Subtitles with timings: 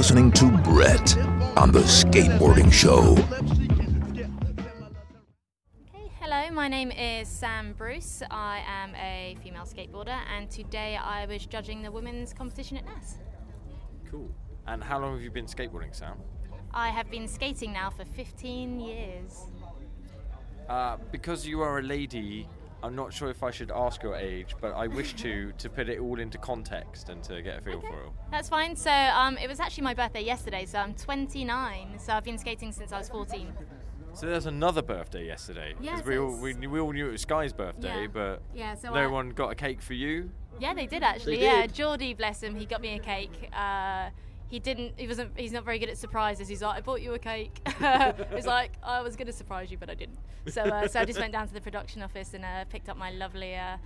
[0.00, 1.14] listening to Brett
[1.58, 3.16] on the Skateboarding Show.
[5.92, 8.22] Hey, hello, my name is Sam Bruce.
[8.30, 13.18] I am a female skateboarder, and today I was judging the women's competition at NASS.
[14.10, 14.30] Cool.
[14.66, 16.16] And how long have you been skateboarding, Sam?
[16.72, 19.38] I have been skating now for 15 years.
[20.66, 22.48] Uh, because you are a lady,
[22.82, 25.88] I'm not sure if I should ask your age, but I wish to to put
[25.88, 28.10] it all into context and to get a feel for it.
[28.30, 28.76] That's fine.
[28.76, 31.98] So um, it was actually my birthday yesterday, so I'm 29.
[31.98, 33.52] So I've been skating since I was 14.
[34.12, 35.74] So there's another birthday yesterday.
[35.80, 38.06] Yes, we all we, we all knew it was Sky's birthday, Yeah.
[38.12, 40.30] but Yeah, so no I- one got a cake for you.
[40.58, 41.36] Yeah, they did actually.
[41.36, 41.74] They yeah, did?
[41.74, 43.50] Geordie, bless him, he got me a cake.
[43.52, 44.10] Uh,
[44.50, 44.94] he didn't.
[44.96, 45.30] He wasn't.
[45.38, 46.48] He's not very good at surprises.
[46.48, 47.60] He's like, I bought you a cake.
[48.34, 50.18] He's like, I was going to surprise you, but I didn't.
[50.48, 52.96] So, uh, so I just went down to the production office and uh, picked up
[52.96, 53.76] my lovely uh,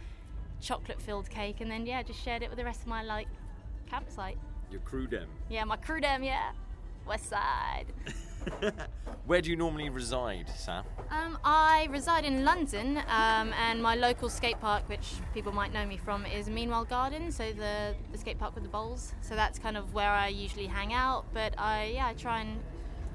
[0.62, 3.28] chocolate-filled cake, and then yeah, just shared it with the rest of my like
[3.86, 4.38] campsite.
[4.70, 5.28] Your crew dem.
[5.50, 6.22] Yeah, my crew dem.
[6.22, 6.52] Yeah,
[7.06, 7.86] West Side.
[9.26, 10.84] Where do you normally reside, Sam?
[11.10, 15.86] Um, I reside in London, um, and my local skate park, which people might know
[15.86, 19.14] me from, is Meanwhile Garden, so the, the skate park with the bowls.
[19.22, 21.24] So that's kind of where I usually hang out.
[21.32, 22.60] But I, yeah, I try and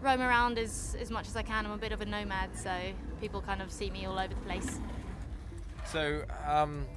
[0.02, 1.66] roam around as, as much as I can.
[1.66, 2.76] I'm a bit of a nomad, so
[3.22, 4.80] people kind of see me all over the place.
[5.86, 6.88] So, um,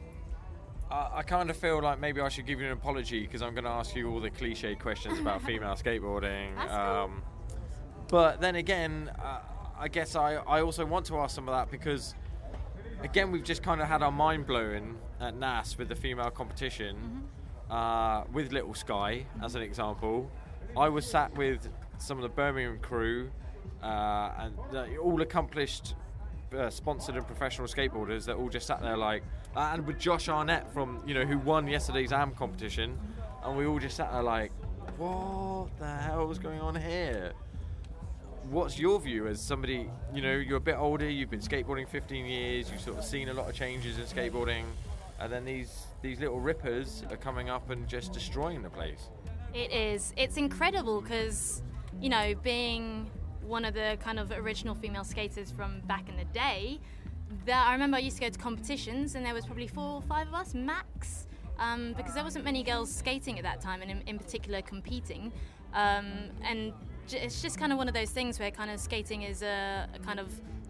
[0.90, 3.54] I, I kind of feel like maybe I should give you an apology because I'm
[3.54, 6.54] going to ask you all the cliche questions about female skateboarding.
[6.56, 6.80] That's cool.
[6.80, 7.22] Um,
[8.12, 9.38] but then again, uh,
[9.78, 12.14] I guess I, I also want to ask some of that because,
[13.02, 16.94] again, we've just kind of had our mind blown at NASS with the female competition
[16.94, 17.72] Mm-hmm.
[17.72, 20.30] uh, with Little Sky, as an example.
[20.76, 23.30] I was sat with some of the Birmingham crew
[23.82, 25.94] uh, and all accomplished
[26.54, 29.22] uh, sponsored and professional skateboarders that all just sat there like,
[29.56, 32.98] uh, and with Josh Arnett from you know who won yesterday's AM competition,
[33.42, 34.52] and we all just sat there like,
[34.98, 37.32] what the hell is going on here?
[38.52, 42.26] What's your view as somebody you know you're a bit older, you've been skateboarding 15
[42.26, 44.64] years, you've sort of seen a lot of changes in skateboarding,
[45.18, 49.08] and then these these little rippers are coming up and just destroying the place.
[49.54, 50.12] It is.
[50.18, 51.62] It's incredible because,
[51.98, 53.10] you know, being
[53.40, 56.78] one of the kind of original female skaters from back in the day,
[57.46, 60.02] that I remember I used to go to competitions and there was probably four or
[60.02, 61.26] five of us max.
[61.58, 65.32] Um, because there wasn't many girls skating at that time, and in, in particular competing.
[65.74, 66.72] Um, and
[67.10, 69.98] it's just kind of one of those things where kind of skating is a, a
[70.00, 70.28] kind of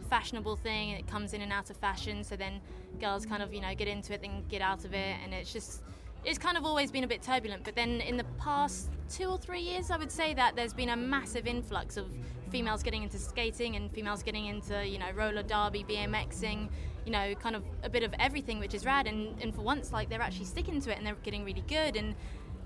[0.09, 2.23] fashionable thing, it comes in and out of fashion.
[2.25, 2.61] So then
[3.01, 5.53] girls kind of you know get into it, then get out of it, and it's
[5.53, 5.83] just
[6.25, 7.65] it's kind of always been a bit turbulent.
[7.65, 10.91] But then in the past two or three years, I would say that there's been
[10.91, 12.07] a massive influx of
[12.51, 16.69] females getting into skating and females getting into you know roller derby, BMXing,
[17.05, 19.07] you know, kind of a bit of everything, which is rad.
[19.07, 21.97] And, and for once, like they're actually sticking to it and they're getting really good.
[21.97, 22.15] And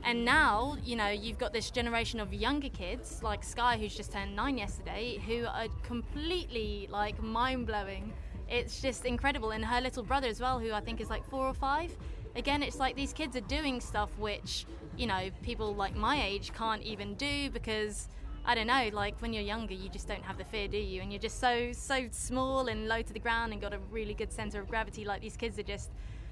[0.02, 4.12] and now, you know, you've got this generation of younger kids like Sky, who's just
[4.12, 8.12] turned nine yesterday, who are completely like mind blowing.
[8.48, 9.50] It's just incredible.
[9.50, 11.96] And her little brother as well, who I think is like four or five.
[12.36, 16.52] Again, it's like these kids are doing stuff which, you know, people like my age
[16.52, 18.08] can't even do because
[18.44, 21.00] I don't know, like when you're younger, you just don't have the fear, do you?
[21.02, 24.14] And you're just so, so small and low to the ground and got a really
[24.14, 25.04] good center of gravity.
[25.04, 25.90] Like these kids are just,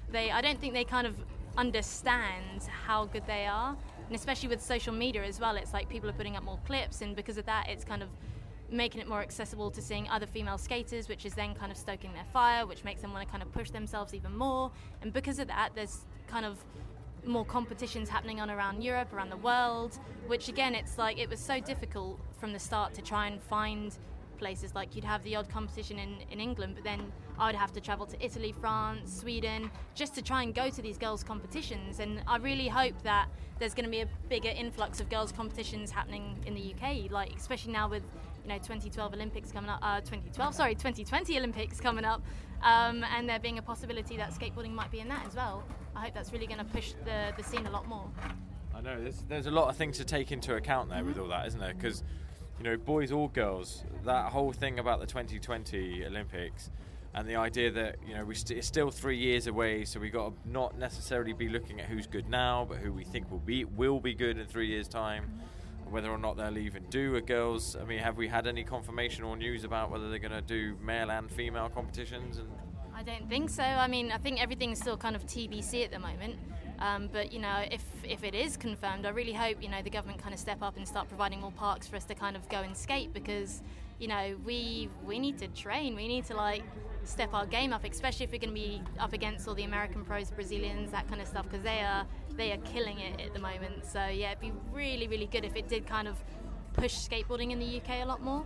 [0.09, 1.15] they, I don't think they kind of
[1.57, 3.75] understand how good they are.
[4.07, 7.01] And especially with social media as well, it's like people are putting up more clips,
[7.01, 8.09] and because of that, it's kind of
[8.69, 12.13] making it more accessible to seeing other female skaters, which is then kind of stoking
[12.13, 14.71] their fire, which makes them want to kind of push themselves even more.
[15.01, 16.63] And because of that, there's kind of
[17.25, 21.39] more competitions happening on around Europe, around the world, which again, it's like it was
[21.39, 23.97] so difficult from the start to try and find
[24.37, 24.75] places.
[24.75, 27.81] Like you'd have the odd competition in, in England, but then I would have to
[27.81, 31.99] travel to Italy, France, Sweden, just to try and go to these girls' competitions.
[31.99, 33.27] And I really hope that
[33.59, 37.35] there's going to be a bigger influx of girls' competitions happening in the UK, like
[37.35, 38.03] especially now with
[38.43, 42.21] you know 2012 Olympics coming up, uh, 2012, sorry, 2020 Olympics coming up,
[42.63, 45.63] um, and there being a possibility that skateboarding might be in that as well.
[45.95, 48.09] I hope that's really going to push the, the scene a lot more.
[48.75, 51.29] I know there's, there's a lot of things to take into account there with all
[51.29, 51.73] that, isn't there?
[51.73, 52.03] Because
[52.57, 56.69] you know, boys or girls, that whole thing about the 2020 Olympics
[57.13, 60.29] and the idea that you know st- it's still three years away, so we've got
[60.29, 63.63] to not necessarily be looking at who's good now, but who we think will be
[63.63, 65.41] will be good in three years' time.
[65.89, 69.23] Whether or not they'll even do a girls, I mean, have we had any confirmation
[69.23, 72.37] or news about whether they're going to do male and female competitions?
[72.37, 72.49] And
[72.93, 73.63] I don't think so.
[73.63, 76.37] I mean, I think everything's still kind of TBC at the moment.
[76.79, 79.89] Um, but you know, if if it is confirmed, I really hope you know the
[79.89, 82.47] government kind of step up and start providing more parks for us to kind of
[82.49, 83.61] go and skate because
[83.99, 85.95] you know we we need to train.
[85.95, 86.63] We need to like
[87.03, 90.03] step our game up, especially if we're going to be up against all the American
[90.03, 92.05] pros, Brazilians, that kind of stuff, because they are
[92.35, 93.85] they are killing it at the moment.
[93.85, 96.21] So yeah, it'd be really really good if it did kind of
[96.73, 98.45] push skateboarding in the UK a lot more.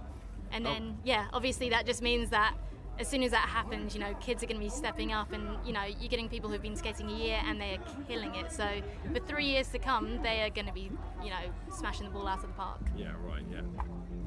[0.51, 0.71] And Oh.
[0.73, 2.53] then yeah, obviously that just means that
[2.99, 5.43] as soon as that happens, you know, kids are going to be stepping up, and
[5.65, 8.51] you know, you're getting people who've been skating a year and they are killing it.
[8.51, 8.67] So
[9.13, 10.91] for three years to come, they are going to be,
[11.23, 12.81] you know, smashing the ball out of the park.
[12.97, 13.43] Yeah, right.
[13.49, 13.61] Yeah.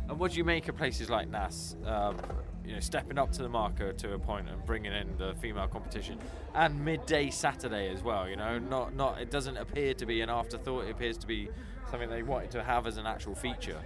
[0.09, 1.77] And what do you make of places like NASS?
[1.85, 2.17] Um,
[2.65, 5.67] you know, stepping up to the marker to a point and bringing in the female
[5.67, 6.19] competition,
[6.55, 8.29] and midday Saturday as well.
[8.29, 10.87] You know, not not it doesn't appear to be an afterthought.
[10.87, 11.51] It appears to be
[11.91, 13.81] something they wanted to have as an actual feature.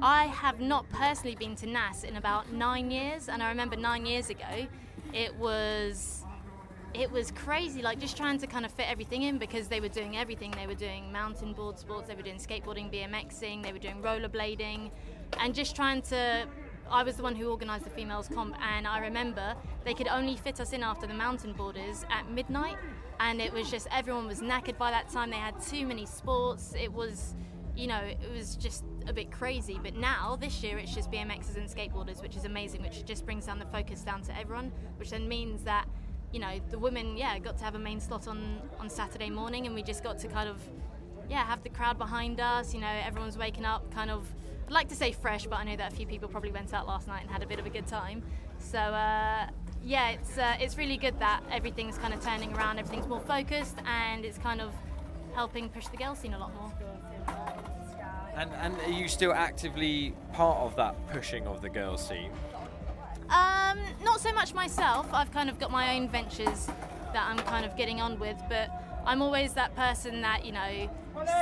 [0.00, 4.06] I have not personally been to NASS in about nine years, and I remember nine
[4.06, 4.66] years ago,
[5.12, 6.24] it was
[6.94, 7.82] it was crazy.
[7.82, 10.52] Like just trying to kind of fit everything in because they were doing everything.
[10.52, 14.90] They were doing mountain board sports, they were doing skateboarding, BMXing, they were doing rollerblading,
[15.40, 16.46] and just trying to.
[16.90, 19.54] I was the one who organised the females comp, and I remember
[19.84, 22.76] they could only fit us in after the mountain boarders at midnight,
[23.18, 25.30] and it was just everyone was knackered by that time.
[25.30, 26.72] They had too many sports.
[26.78, 27.34] It was
[27.78, 29.78] you know, it was just a bit crazy.
[29.80, 33.46] But now, this year, it's just BMXers and skateboarders, which is amazing, which just brings
[33.46, 35.86] down the focus down to everyone, which then means that,
[36.32, 39.66] you know, the women, yeah, got to have a main slot on, on Saturday morning,
[39.66, 40.58] and we just got to kind of,
[41.30, 42.74] yeah, have the crowd behind us.
[42.74, 44.26] You know, everyone's waking up kind of,
[44.66, 46.88] I'd like to say fresh, but I know that a few people probably went out
[46.88, 48.24] last night and had a bit of a good time.
[48.58, 49.46] So, uh,
[49.84, 53.76] yeah, it's, uh, it's really good that everything's kind of turning around, everything's more focused,
[53.86, 54.72] and it's kind of
[55.34, 56.72] helping push the girl scene a lot more.
[58.38, 62.30] And and are you still actively part of that pushing of the girls scene?
[63.28, 65.08] Um, not so much myself.
[65.12, 66.66] I've kind of got my own ventures
[67.12, 68.70] that I'm kind of getting on with, but
[69.04, 70.90] I'm always that person that, you know,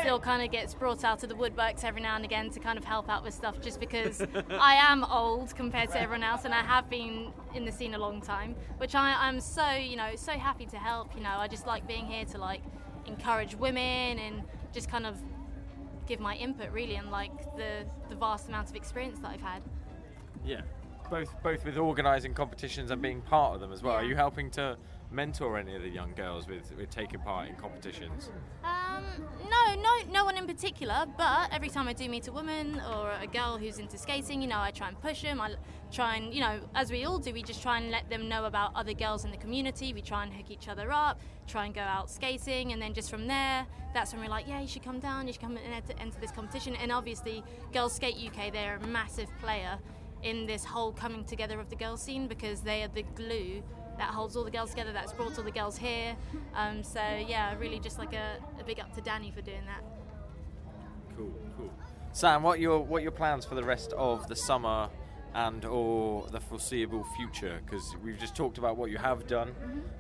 [0.00, 2.78] still kind of gets brought out of the woodworks every now and again to kind
[2.78, 4.20] of help out with stuff just because
[4.50, 7.98] I am old compared to everyone else and I have been in the scene a
[7.98, 11.14] long time, which I, I'm so, you know, so happy to help.
[11.14, 12.62] You know, I just like being here to like
[13.06, 14.42] encourage women and
[14.72, 15.16] just kind of
[16.06, 19.62] give my input really and like the, the vast amount of experience that I've had.
[20.44, 20.62] Yeah.
[21.10, 23.94] Both both with organising competitions and being part of them as well.
[23.94, 24.76] Are you helping to
[25.16, 28.30] mentor any of the young girls with, with taking part in competitions?
[28.62, 29.02] Um,
[29.50, 31.06] no, no, no one in particular.
[31.16, 34.46] But every time I do meet a woman or a girl who's into skating, you
[34.46, 35.40] know, I try and push them.
[35.40, 35.54] I
[35.90, 38.44] try and, you know, as we all do, we just try and let them know
[38.44, 39.94] about other girls in the community.
[39.94, 43.08] We try and hook each other up, try and go out skating, and then just
[43.08, 45.74] from there, that's when we're like, yeah, you should come down, you should come and
[45.98, 46.76] enter, this competition.
[46.76, 47.42] And obviously,
[47.72, 49.78] Girls Skate UK, they're a massive player
[50.22, 53.62] in this whole coming together of the girls scene because they are the glue
[53.98, 56.16] that holds all the girls together, that's brought all the girls here.
[56.54, 59.82] Um, so yeah, really just like a, a big up to Danny for doing that.
[61.16, 61.70] Cool, cool.
[62.12, 64.88] Sam, what are your what your plans for the rest of the summer
[65.34, 67.60] and or the foreseeable future?
[67.64, 69.54] Because we've just talked about what you have done,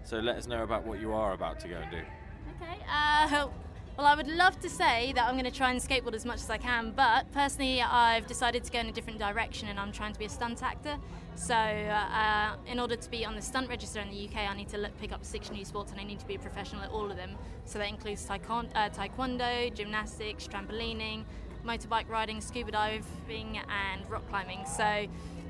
[0.04, 1.98] so let us know about what you are about to go and do.
[1.98, 2.78] Okay.
[2.90, 3.48] Uh,
[3.96, 6.36] well, I would love to say that I'm going to try and skateboard as much
[6.36, 9.90] as I can, but personally, I've decided to go in a different direction, and I'm
[9.90, 10.98] trying to be a stunt actor.
[11.34, 14.68] So, uh, in order to be on the stunt register in the UK, I need
[14.68, 16.90] to look, pick up six new sports, and I need to be a professional at
[16.90, 17.36] all of them.
[17.64, 21.24] So that includes taekwondo, uh, taekwondo gymnastics, trampolining,
[21.64, 24.66] motorbike riding, scuba diving, and rock climbing.
[24.66, 25.06] So.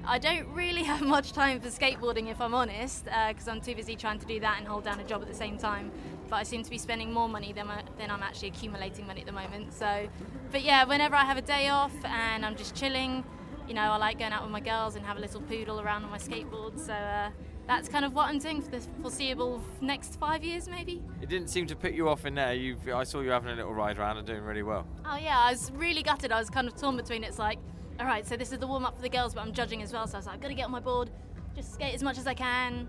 [0.08, 3.96] I don't really have much time for skateboarding, if I'm honest, because I'm too busy
[3.96, 5.90] trying to do that and hold down a job at the same time.
[6.28, 9.20] But I seem to be spending more money than, I, than I'm actually accumulating money
[9.20, 9.72] at the moment.
[9.72, 10.08] So,
[10.50, 13.24] but yeah, whenever I have a day off and I'm just chilling,
[13.68, 16.04] you know, I like going out with my girls and have a little poodle around
[16.04, 16.78] on my skateboard.
[16.78, 17.30] So uh,
[17.66, 21.02] that's kind of what I'm doing for the foreseeable next five years, maybe.
[21.20, 22.54] It didn't seem to put you off in there.
[22.54, 24.86] You, I saw you having a little ride around and doing really well.
[25.04, 26.32] Oh yeah, I was really gutted.
[26.32, 27.24] I was kind of torn between.
[27.24, 27.58] It's like,
[27.98, 29.92] all right, so this is the warm up for the girls, but I'm judging as
[29.92, 30.06] well.
[30.06, 31.10] So I was like, I've got to get on my board,
[31.54, 32.88] just skate as much as I can,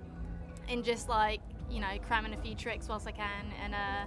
[0.68, 4.06] and just like you know cram in a few tricks whilst I can, and uh,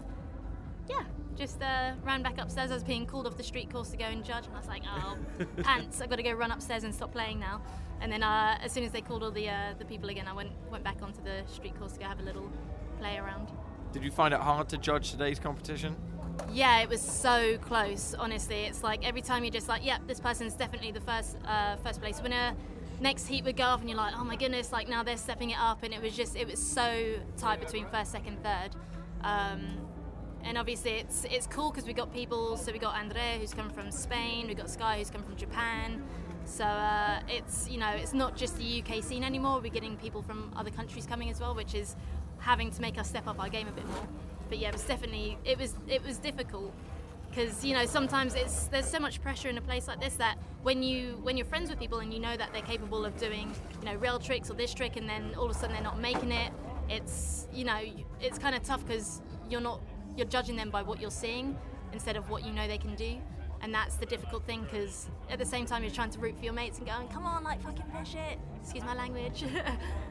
[0.88, 1.04] yeah,
[1.36, 2.70] just uh, ran back upstairs.
[2.70, 4.68] I was being called off the street course to go and judge, and I was
[4.68, 5.16] like, oh
[5.62, 7.62] pants, I've got to go run upstairs and stop playing now.
[8.00, 10.32] And then uh, as soon as they called all the uh, the people again, I
[10.32, 12.50] went went back onto the street course to go have a little
[12.98, 13.48] play around.
[13.92, 15.96] Did you find it hard to judge today's competition?
[16.52, 18.14] Yeah, it was so close.
[18.14, 21.76] Honestly, it's like every time you're just like, "Yep, this person's definitely the first uh,
[21.76, 22.54] first place winner."
[23.00, 25.50] Next heat would go off, and you're like, "Oh my goodness!" Like now they're stepping
[25.50, 28.70] it up, and it was just it was so tight between first, second, third.
[29.22, 29.78] Um,
[30.42, 32.56] and obviously it's it's cool because we got people.
[32.56, 34.48] So we got Andrea who's come from Spain.
[34.48, 36.02] We got Sky who's come from Japan.
[36.44, 39.60] So uh, it's you know it's not just the UK scene anymore.
[39.60, 41.96] We're getting people from other countries coming as well, which is
[42.38, 44.06] having to make us step up our game a bit more.
[44.48, 46.74] But yeah, it was definitely it was it was difficult
[47.30, 50.36] because you know sometimes it's there's so much pressure in a place like this that
[50.62, 53.54] when you when you're friends with people and you know that they're capable of doing
[53.80, 55.98] you know rail tricks or this trick and then all of a sudden they're not
[56.00, 56.52] making it
[56.88, 57.80] it's you know
[58.20, 59.80] it's kind of tough because you're not
[60.16, 61.56] you're judging them by what you're seeing
[61.92, 63.16] instead of what you know they can do.
[63.62, 66.44] And that's the difficult thing because at the same time you're trying to root for
[66.44, 68.38] your mates and going come on like fucking push it.
[68.60, 69.44] Excuse my language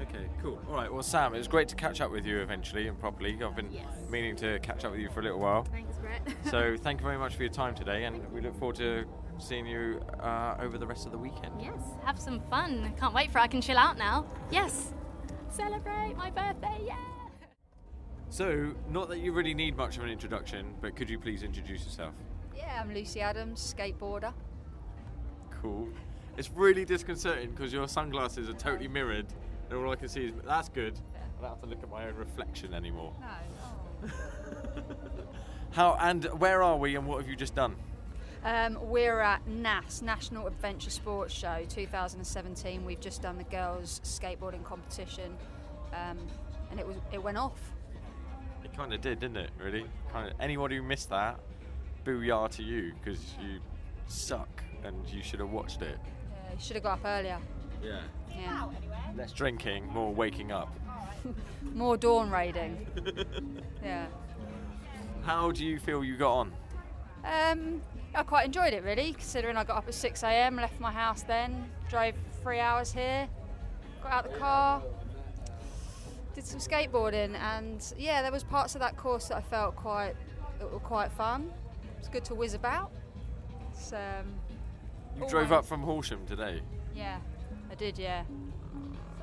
[0.00, 0.60] Okay, cool.
[0.68, 3.36] All right, well, Sam, it was great to catch up with you eventually and properly.
[3.42, 3.84] I've been Yes.
[4.08, 5.64] meaning to catch up with you for a little while.
[5.64, 8.76] thanks Brett So, thank you very much for your time today, and we look forward
[8.76, 9.04] to
[9.38, 11.60] seeing you uh, over the rest of the weekend.
[11.60, 14.92] yes have some fun can't wait for I can chill out now yes
[15.50, 16.96] celebrate my birthday yeah
[18.30, 21.84] So, not that you really need much of an introduction, but could you please introduce
[21.84, 22.14] yourself?
[22.56, 24.32] Yeah, I'm Lucy Adams, skateboarder.
[25.50, 25.88] Cool.
[26.36, 29.26] It's really disconcerting because your sunglasses are totally mirrored,
[29.70, 30.98] and all I can see is that's good.
[31.38, 33.12] I don't have to look at my own reflection anymore.
[33.20, 34.10] No.
[35.70, 37.76] How and where are we, and what have you just done?
[38.44, 42.84] Um, we're at NASS, National Adventure Sports Show 2017.
[42.84, 45.36] We've just done the girls' skateboarding competition,
[45.92, 46.18] um,
[46.70, 47.58] and it was it went off.
[48.64, 49.50] It kind of did, didn't it?
[49.62, 49.84] Really?
[50.12, 50.34] Kind of.
[50.40, 51.38] Anyone who missed that,
[52.04, 53.58] booyah to you because you
[54.06, 55.98] suck and you should have watched it.
[56.02, 57.38] Yeah, you should have got up earlier.
[57.82, 58.00] Yeah.
[58.36, 58.68] Yeah.
[59.16, 60.72] Less drinking, more waking up.
[61.74, 62.86] More dawn raiding.
[63.84, 64.06] yeah.
[65.24, 66.52] How do you feel you got on?
[67.24, 67.82] Um,
[68.14, 71.22] I quite enjoyed it really, considering I got up at 6 a.m., left my house
[71.22, 73.28] then, drove three hours here,
[74.02, 74.82] got out the car,
[76.34, 80.14] did some skateboarding, and yeah, there was parts of that course that I felt quite
[80.60, 81.50] that were quite fun.
[81.98, 82.90] It's good to whiz about.
[83.72, 84.34] It's, um,
[85.20, 86.62] You drove up from Horsham today.
[86.94, 87.27] yeah, I
[87.78, 87.98] did.
[87.98, 88.24] Yeah,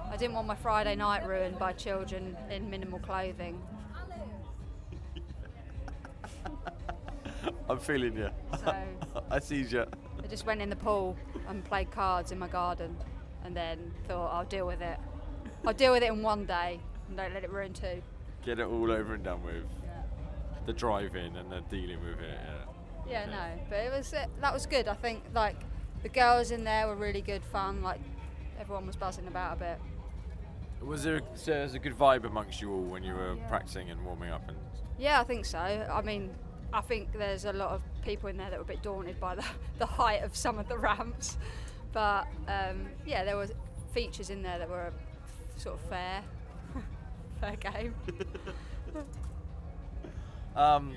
[0.10, 3.62] I didn't want my Friday night ruined by children in minimal clothing.
[7.70, 8.30] I'm feeling you.
[8.64, 8.76] So
[9.32, 9.86] I see you.
[10.24, 12.96] I just went in the pool and played cards in my garden,
[13.44, 14.98] and then thought I'll deal with it.
[15.68, 18.02] I'll deal with it in one day, and don't let it ruin two.
[18.46, 19.66] Get it all over and done with.
[20.66, 22.40] The driving and the dealing with it.
[22.44, 22.66] Yeah.
[23.08, 24.88] Yeah, no, but it was that was good.
[24.88, 25.58] I think like
[26.02, 27.84] the girls in there were really good fun.
[27.84, 28.00] Like
[28.60, 29.80] everyone was buzzing about a bit.
[30.82, 33.90] Was there, so there was a good vibe amongst you all when you were practicing
[33.90, 34.58] and warming up and
[35.00, 35.58] Yeah, I think so.
[35.58, 36.32] I mean,
[36.74, 39.36] I think there's a lot of people in there that were a bit daunted by
[39.36, 39.46] the,
[39.80, 41.38] the height of some of the ramps,
[41.94, 43.48] but um, yeah, there were
[43.94, 44.92] features in there that were
[45.56, 46.24] sort of fair,
[47.40, 47.96] fair game.
[50.56, 50.96] Um,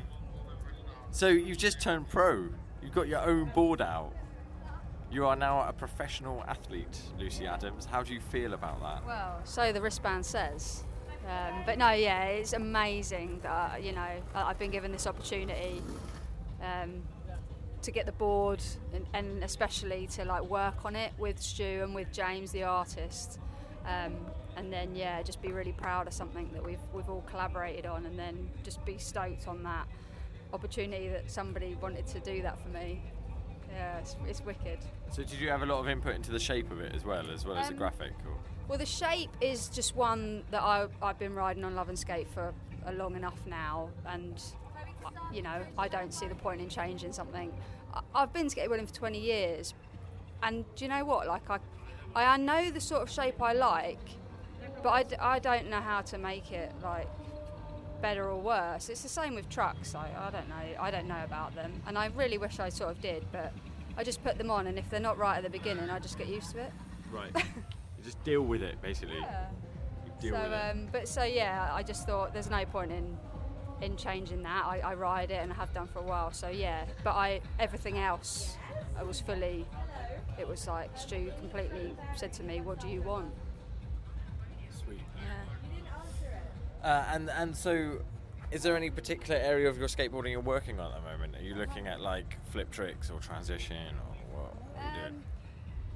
[1.11, 2.49] so you've just turned pro.
[2.83, 4.13] You've got your own board out.
[5.11, 7.87] You are now a professional athlete, Lucy Adams.
[7.87, 9.07] How do you feel about that?
[9.07, 10.85] Well, so the wristband says.
[11.27, 15.83] Um, but no, yeah, it's amazing that you know I've been given this opportunity
[16.63, 17.03] um,
[17.83, 18.63] to get the board
[18.93, 23.39] and, and especially to like work on it with Stu and with James, the artist.
[23.87, 24.15] Um,
[24.57, 28.05] and then yeah, just be really proud of something that we've we've all collaborated on,
[28.05, 29.87] and then just be stoked on that
[30.53, 33.01] opportunity that somebody wanted to do that for me.
[33.73, 34.79] Yeah, it's, it's wicked.
[35.11, 37.25] So did you have a lot of input into the shape of it as well,
[37.33, 38.13] as well as the Um, graphic?
[38.27, 38.35] Or?
[38.69, 42.53] Well, the shape is just one that I, I've been riding on Lovenskate for
[42.87, 44.41] a long enough now, and
[45.05, 47.53] uh, you know I don't see the point in changing something.
[47.95, 49.75] I, I've been skateboarding for 20 years,
[50.43, 51.27] and do you know what?
[51.27, 51.59] Like I,
[52.15, 54.01] I know the sort of shape I like,
[54.83, 57.09] but I, I don't know how to make it like
[58.01, 58.89] better or worse.
[58.89, 59.95] It's the same with trucks.
[59.95, 60.81] I, I don't know.
[60.81, 63.53] I don't know about them, and I really wish I sort of did, but
[63.97, 66.19] I just put them on, and if they're not right at the beginning, I just
[66.19, 66.73] get used to it.
[67.11, 67.31] Right.
[67.37, 69.19] you just deal with it, basically.
[69.19, 69.47] Yeah.
[70.21, 73.17] so, um, but so yeah, I just thought there's no point in
[73.81, 74.65] in changing that.
[74.65, 76.33] I, I ride it and I have done for a while.
[76.33, 78.57] So yeah, but I everything else,
[78.97, 79.67] I was fully.
[80.39, 83.33] It was like Stu completely said to me, "What do you want?"
[86.83, 87.99] Uh, and and so,
[88.51, 91.37] is there any particular area of your skateboarding you're working on at the moment?
[91.37, 95.15] Are you looking at like flip tricks or transition or what are you doing?
[95.15, 95.23] Um,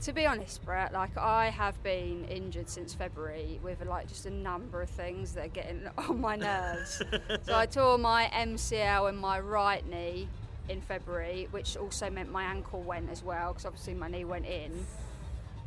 [0.00, 4.30] To be honest, Brett, like I have been injured since February with like just a
[4.30, 7.00] number of things that are getting on my nerves.
[7.44, 10.28] so I tore my MCL in my right knee
[10.68, 14.46] in February, which also meant my ankle went as well because obviously my knee went
[14.46, 14.86] in.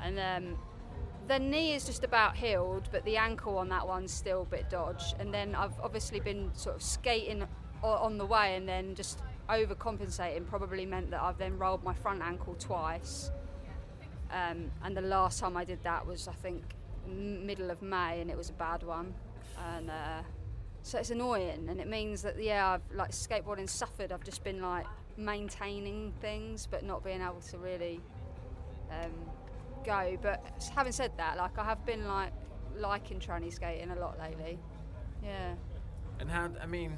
[0.02, 0.58] And um,
[1.28, 4.70] the knee is just about healed, but the ankle on that one's still a bit
[4.70, 5.14] dodge.
[5.20, 7.48] And then I've obviously been sort of skating
[7.84, 12.22] on the way and then just overcompensating probably meant that I've then rolled my front
[12.22, 13.32] ankle twice.
[14.32, 16.64] Um, and the last time I did that was, I think,
[17.08, 19.14] middle of May, and it was a bad one.
[19.76, 20.22] And uh,
[20.82, 24.12] so it's annoying, and it means that yeah, I've like skateboarding suffered.
[24.12, 28.02] I've just been like maintaining things, but not being able to really
[28.92, 29.14] um,
[29.86, 30.18] go.
[30.22, 32.34] But having said that, like I have been like
[32.78, 34.60] liking tranny skating a lot lately.
[35.24, 35.54] Yeah.
[36.20, 36.50] And how?
[36.62, 36.98] I mean,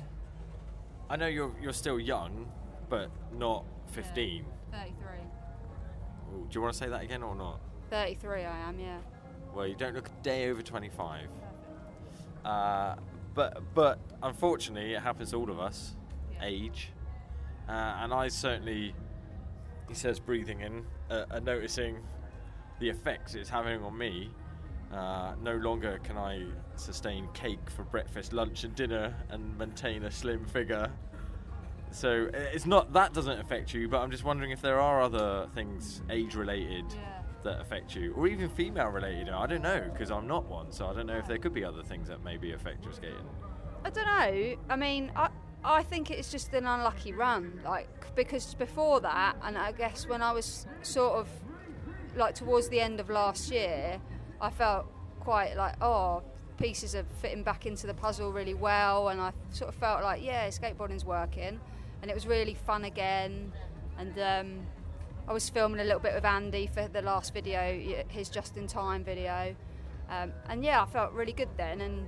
[1.09, 2.51] I know you're you're still young,
[2.89, 4.45] but not 15.
[4.71, 4.79] Yeah.
[4.79, 5.07] 33.
[6.33, 7.59] Ooh, do you want to say that again or not?
[7.89, 8.79] 33, I am.
[8.79, 8.97] Yeah.
[9.53, 11.29] Well, you don't look a day over 25.
[12.43, 12.95] Uh,
[13.33, 15.95] but but unfortunately, it happens to all of us.
[16.33, 16.45] Yeah.
[16.45, 16.91] Age,
[17.67, 18.93] uh, and I certainly,
[19.87, 21.97] he says, breathing in, uh, are noticing
[22.79, 24.29] the effects it's having on me.
[24.93, 30.11] Uh, no longer can I sustain cake for breakfast, lunch, and dinner, and maintain a
[30.11, 30.89] slim figure.
[31.91, 35.47] So it's not that doesn't affect you, but I'm just wondering if there are other
[35.55, 37.21] things age-related Yeah.
[37.43, 39.29] that affect you, or even female-related.
[39.29, 41.63] I don't know because I'm not one, so I don't know if there could be
[41.65, 43.27] other things that maybe affect your skating.
[43.83, 44.55] I don't know.
[44.69, 45.29] I mean, I
[45.63, 50.21] I think it's just an unlucky run, like because before that, and I guess when
[50.21, 51.27] I was sort of
[52.17, 53.99] like towards the end of last year,
[54.41, 54.85] I felt
[55.19, 56.23] quite like oh
[56.57, 60.23] pieces are fitting back into the puzzle really well, and I sort of felt like
[60.23, 61.59] yeah skateboarding's working,
[62.01, 63.51] and it was really fun again,
[63.97, 64.19] and.
[64.19, 64.67] Um,
[65.29, 68.65] I was filming a little bit with Andy for the last video, his just in
[68.65, 69.53] time video,
[70.09, 71.81] um, and yeah, I felt really good then.
[71.81, 72.07] And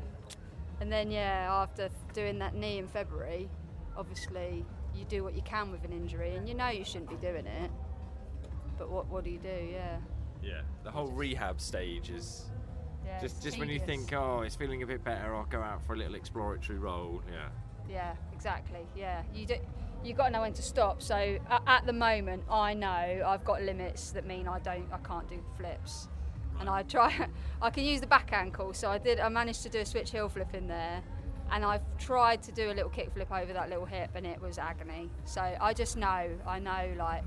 [0.80, 3.50] and then, yeah, after doing that knee in February,
[3.98, 7.18] obviously you do what you can with an injury, and you know you shouldn't be
[7.18, 7.70] doing it.
[8.80, 9.68] But what what do you do?
[9.72, 9.98] Yeah.
[10.42, 12.46] Yeah, the whole rehab stage is
[13.06, 15.86] yeah just just when you think, oh, it's feeling a bit better, I'll go out
[15.86, 17.22] for a little exploratory roll.
[17.30, 17.50] Yeah.
[17.90, 18.88] Yeah, exactly.
[18.96, 19.56] Yeah, you do.
[20.04, 21.02] You got to know when to stop.
[21.02, 25.28] So at the moment, I know I've got limits that mean I don't, I can't
[25.28, 26.08] do flips,
[26.60, 27.28] and I try.
[27.62, 29.20] I can use the back ankle, so I did.
[29.20, 31.04] I managed to do a switch heel flip in there,
[31.52, 34.42] and I've tried to do a little kick flip over that little hip, and it
[34.42, 35.10] was agony.
[35.26, 36.30] So I just know.
[36.48, 37.24] I know like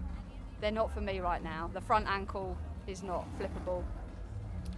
[0.63, 1.69] they're not for me right now.
[1.75, 3.83] The front ankle is not flippable.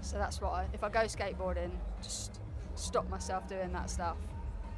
[0.00, 0.66] So that's what I.
[0.72, 1.70] If I go skateboarding,
[2.02, 2.40] just
[2.74, 4.16] stop myself doing that stuff.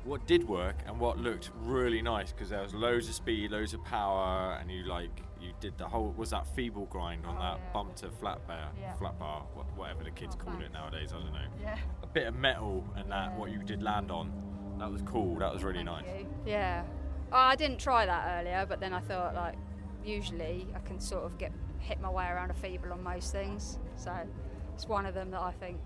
[0.04, 3.72] What did work and what looked really nice because there was loads of speed, loads
[3.72, 5.10] of power, and you like
[5.40, 7.72] you did the whole was that feeble grind on Oh, that yeah.
[7.72, 8.94] bump to flat bar, Yeah.
[8.94, 9.42] flat bar,
[9.76, 11.12] whatever the kids Oh, call it nowadays.
[11.12, 11.38] I don't know.
[11.62, 11.78] Yeah.
[12.02, 14.32] A bit of metal and that what you did land on.
[14.78, 15.36] That was cool.
[15.38, 16.20] That was really Thank nice.
[16.20, 16.26] you.
[16.46, 16.84] Yeah.
[17.32, 19.54] Oh, I didn't try that earlier, but then I thought like
[20.06, 23.78] usually I can sort of get hit my way around a feeble on most things.
[23.96, 24.12] So
[24.74, 25.78] it's one of them that I think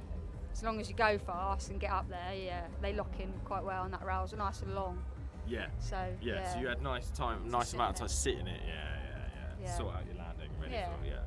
[0.53, 3.65] as long as you go fast and get up there, yeah, they lock in quite
[3.65, 5.03] well and that rail's nice and long.
[5.49, 5.67] Yeah.
[5.79, 6.53] So Yeah, yeah.
[6.55, 8.11] so you had nice time, nice amount of time it.
[8.11, 8.61] sitting it.
[8.67, 9.65] Yeah, yeah, yeah.
[9.67, 9.77] Yeah.
[9.77, 10.89] Sort out your landing, ready Yeah.
[10.99, 11.21] for yeah.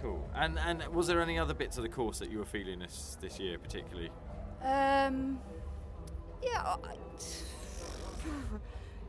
[0.00, 0.28] Cool.
[0.34, 3.16] And and was there any other bits of the course that you were feeling this
[3.20, 4.10] this year particularly?
[4.62, 5.38] Um,
[6.42, 6.76] yeah.
[6.84, 6.96] I,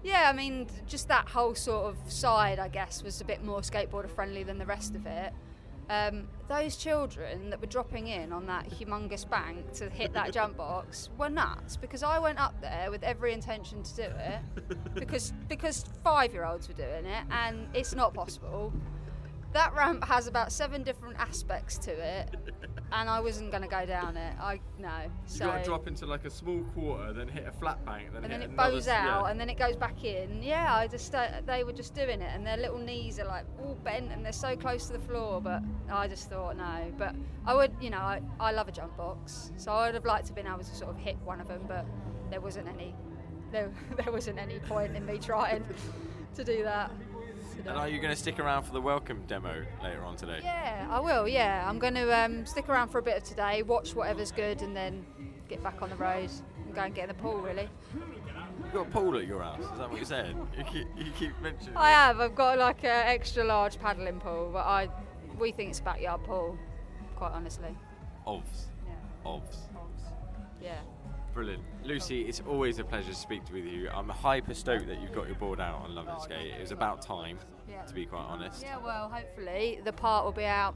[0.04, 3.62] yeah, I mean, just that whole sort of side, I guess, was a bit more
[3.62, 5.34] skateboarder friendly than the rest of it.
[5.90, 10.58] Um, those children that were dropping in on that humongous bank to hit that jump
[10.58, 15.34] box were nuts because I went up there with every intention to do it because
[15.50, 18.72] because five year olds were doing it and it's not possible.
[19.54, 22.36] That ramp has about seven different aspects to it,
[22.92, 24.34] and I wasn't going to go down it.
[24.40, 24.90] I no.
[25.28, 28.14] So you got to drop into like a small quarter, then hit a flat bank,
[28.14, 30.42] then and then it bows out, and then it goes back in.
[30.42, 33.46] Yeah, I just uh, they were just doing it, and their little knees are like
[33.62, 35.40] all bent, and they're so close to the floor.
[35.40, 35.62] But
[35.92, 36.92] I just thought no.
[36.98, 40.06] But I would, you know, I, I love a jump box, so I would have
[40.06, 41.86] liked to have been able to sort of hit one of them, but
[42.32, 42.96] there wasn't any,
[43.52, 43.72] there,
[44.04, 45.64] there wasn't any point in me trying
[46.36, 46.92] to do that.
[47.60, 50.40] And are you going to stick around for the welcome demo later on today?
[50.44, 51.28] Yeah, I will.
[51.28, 54.62] Yeah, I'm going to um, stick around for a bit of today, watch whatever's good,
[54.62, 55.06] and then
[55.48, 56.30] get back on the road
[56.66, 57.40] and go and get in the pool.
[57.40, 57.70] Really.
[58.64, 59.60] You've got a pool at your house.
[59.60, 60.36] Is that what you're saying?
[60.58, 61.76] You keep, you keep mentioning.
[61.76, 62.20] I have.
[62.20, 64.90] I've got like an extra large paddling pool, but I
[65.40, 66.58] we think it's a backyard pool.
[67.16, 67.76] Quite honestly.
[68.28, 68.68] Ovs.
[68.86, 69.30] Yeah.
[69.30, 69.58] Ovs.
[70.62, 70.80] Yeah.
[71.34, 71.64] Brilliant.
[71.84, 73.90] Lucy, it's always a pleasure to speak with you.
[73.90, 76.54] I'm hyper stoked that you've got your board out on Lovenskate.
[76.56, 77.82] It was about time, Yeah.
[77.84, 78.62] to be quite honest.
[78.62, 78.78] Yeah.
[78.78, 80.76] Well, hopefully the part will be out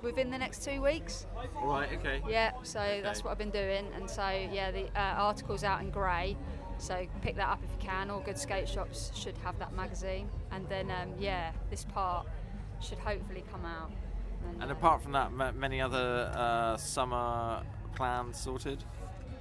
[0.00, 1.26] within the next two weeks.
[1.56, 2.22] All right, okay.
[2.28, 2.52] Yeah.
[2.62, 6.36] So that's what I've been doing, and so yeah, the uh, article's out in grey.
[6.78, 8.10] So pick that up if you can.
[8.10, 12.26] All good skate shops should have that magazine, and then um, yeah, this part
[12.80, 13.90] should hopefully come out.
[14.60, 17.62] And uh, apart from that, ma- many other uh, summer
[17.96, 18.84] plans sorted?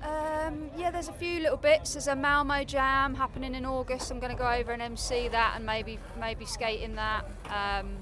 [0.04, 1.94] Um, yeah, there's a few little bits.
[1.94, 4.12] There's a Malmo Jam happening in August.
[4.12, 7.26] I'm going to go over and MC that and maybe maybe skate in that.
[7.46, 7.98] Um,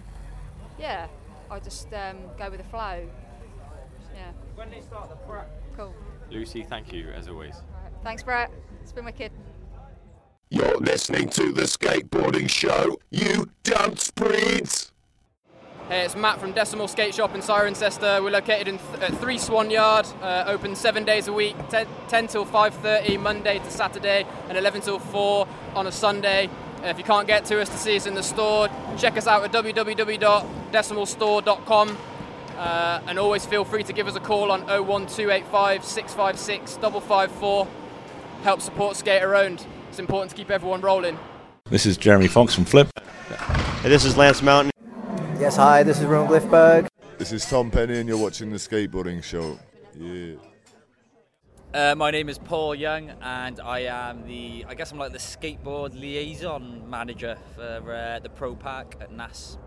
[0.79, 1.07] yeah,
[1.49, 3.07] I'll just um, go with the flow.
[4.15, 4.31] Yeah.
[4.55, 5.49] When they start the prep.
[5.75, 5.93] Cool.
[6.29, 7.55] Lucy, thank you as always.
[7.55, 7.93] All right.
[8.03, 8.51] Thanks, Brett.
[8.81, 9.31] It's been wicked.
[10.49, 14.93] You're listening to the skateboarding show, you dunce breeds.
[15.89, 18.21] Hey, it's Matt from Decimal Skate Shop in Cirencester.
[18.21, 21.87] We're located in th- at 3 Swan Yard, uh, open seven days a week, 10,
[22.09, 26.49] 10 till 5.30 Monday to Saturday, and 11 till 4 on a Sunday.
[26.83, 29.27] Uh, if you can't get to us to see us in the store, check us
[29.27, 31.97] out at www.decimalstore.com.
[32.57, 37.65] Uh, and always feel free to give us a call on 01285 656 554.
[38.43, 39.65] Help support Skater Owned.
[39.87, 41.17] It's important to keep everyone rolling.
[41.69, 42.89] This is Jeremy Fox from Flip.
[43.81, 44.71] Hey, this is Lance Mountain.
[45.39, 46.87] Yes, hi, this is Rune Glifberg.
[47.19, 49.59] This is Tom Penny, and you're watching the skateboarding show.
[49.95, 50.33] Yeah.
[51.75, 55.19] Uh, my name is Paul Young, and I am the, I guess I'm like the
[55.19, 59.59] skateboard liaison manager for uh, the Pro Park at NASS.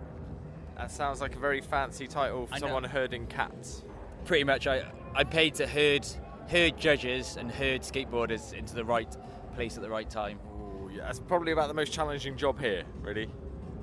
[0.76, 2.66] That sounds like a very fancy title for I know.
[2.66, 3.84] someone herding cats.
[4.24, 4.82] Pretty much, I,
[5.14, 6.04] I'm paid to herd,
[6.48, 9.16] herd judges and herd skateboarders into the right
[9.54, 10.40] place at the right time.
[10.52, 13.30] Ooh, yeah, that's probably about the most challenging job here, really.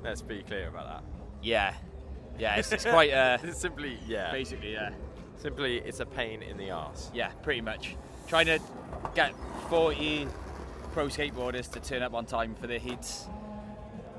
[0.04, 1.17] Let's be clear about that.
[1.48, 1.74] Yeah,
[2.38, 4.32] yeah, it's, it's quite, uh, It's simply, yeah.
[4.32, 4.92] basically, yeah,
[5.38, 7.10] Simply, it's a pain in the ass.
[7.14, 7.96] yeah, pretty much.
[8.28, 8.60] Trying to
[9.16, 9.34] get
[9.70, 10.28] 40
[10.92, 13.28] pro skateboarders to turn up on time for their heats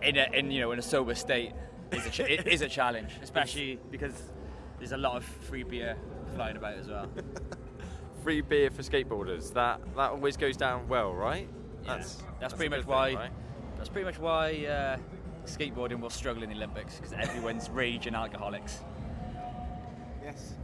[0.02, 1.52] in a, in you know in a sober state
[1.92, 4.14] is a ch- it is a challenge, especially because
[4.78, 5.96] there's a lot of free beer
[6.34, 7.10] flying about as well.
[8.22, 9.52] Free beer for skateboarders.
[9.54, 11.48] That that always goes down well, right?
[11.84, 12.02] Yeah,
[12.40, 13.08] that's, pretty much good why.
[13.10, 13.30] thing, right?
[13.76, 14.96] That's pretty much why uh,
[15.48, 18.80] skateboarding will struggle in the Olympics because everyone's raging alcoholics.
[20.22, 20.54] Yes.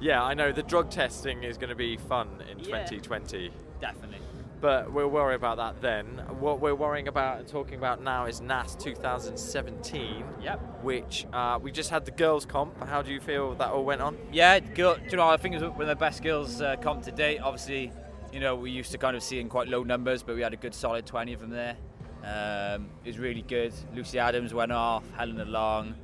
[0.00, 2.84] Yeah, I know the drug testing is going to be fun in Yeah.
[2.84, 3.50] 2020.
[3.80, 4.18] Definitely.
[4.60, 6.04] But we'll worry about that then.
[6.38, 10.60] What we're worrying about and talking about now is NASS 2017, Yep.
[10.84, 12.78] which uh, we just had the girls' comp.
[12.86, 14.16] How do you feel that all went on?
[14.32, 16.76] Yeah, girl, do you know, I think it was one of the best girls uh,
[16.76, 17.38] comp to date.
[17.40, 17.90] Obviously,
[18.32, 20.52] you know, we used to kind of see in quite low numbers, but we had
[20.52, 21.76] a good solid 20 of them there.
[22.24, 23.72] Um, it was really good.
[23.94, 25.94] Lucy Adams went off, Helena Long.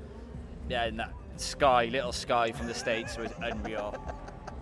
[0.69, 3.95] Yeah, and that Sky, little Sky from the States was unreal.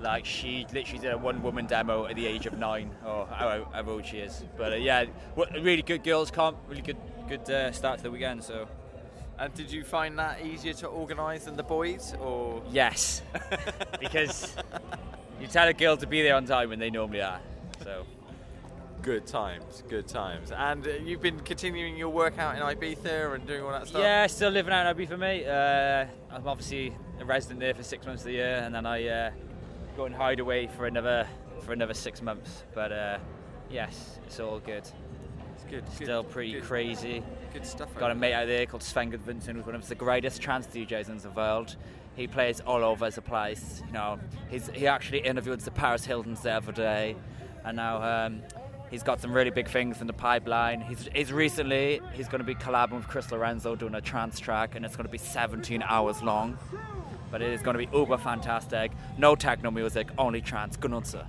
[0.00, 3.66] Like, she literally did a one woman demo at the age of nine, or how,
[3.72, 4.44] how old she is.
[4.56, 8.44] But uh, yeah, really good girls comp, really good good uh, start to the weekend,
[8.44, 8.68] so.
[9.38, 13.22] And did you find that easier to organise than the boys, or Yes,
[14.00, 14.54] because
[15.40, 17.40] you tell a girl to be there on time when they normally are.
[17.82, 18.06] So
[19.06, 19.84] good times?
[19.88, 20.50] Good times.
[20.50, 24.02] And uh, you've been continuing your workout in Ibiza and doing all that stuff.
[24.02, 25.46] yeah, still living out in Ibiza, mate.
[25.46, 29.06] Uh, I'm obviously a resident there for six months of the year, and then I
[29.06, 29.30] uh,
[29.96, 31.24] go and hide away for another
[31.64, 32.64] for another six months.
[32.74, 33.18] But uh,
[33.70, 34.82] yes, it's all good.
[35.54, 35.84] it's good.
[35.84, 37.22] good, Still pretty good, crazy.
[37.52, 37.94] Good stuff.
[37.94, 41.08] Got a mate out there called Sven Gudvinsson, who's one of the greatest trance DJs
[41.10, 41.76] in the world.
[42.16, 43.82] He plays all over the place.
[43.86, 44.18] You know,
[44.50, 47.14] he's, he actually interviewed the Paris Hiltons the other day,
[47.64, 48.42] and now um,
[48.90, 50.80] he's got some really big things in the pipeline.
[50.80, 54.74] He's, he's recently he's going to be collabing with Chris Lorenzo doing a trance track,
[54.74, 56.58] and it's going to be 17 hours long.
[57.30, 58.92] But it is going to be uber fantastic.
[59.18, 60.76] No techno music, only trance.
[60.76, 61.26] Gunutze.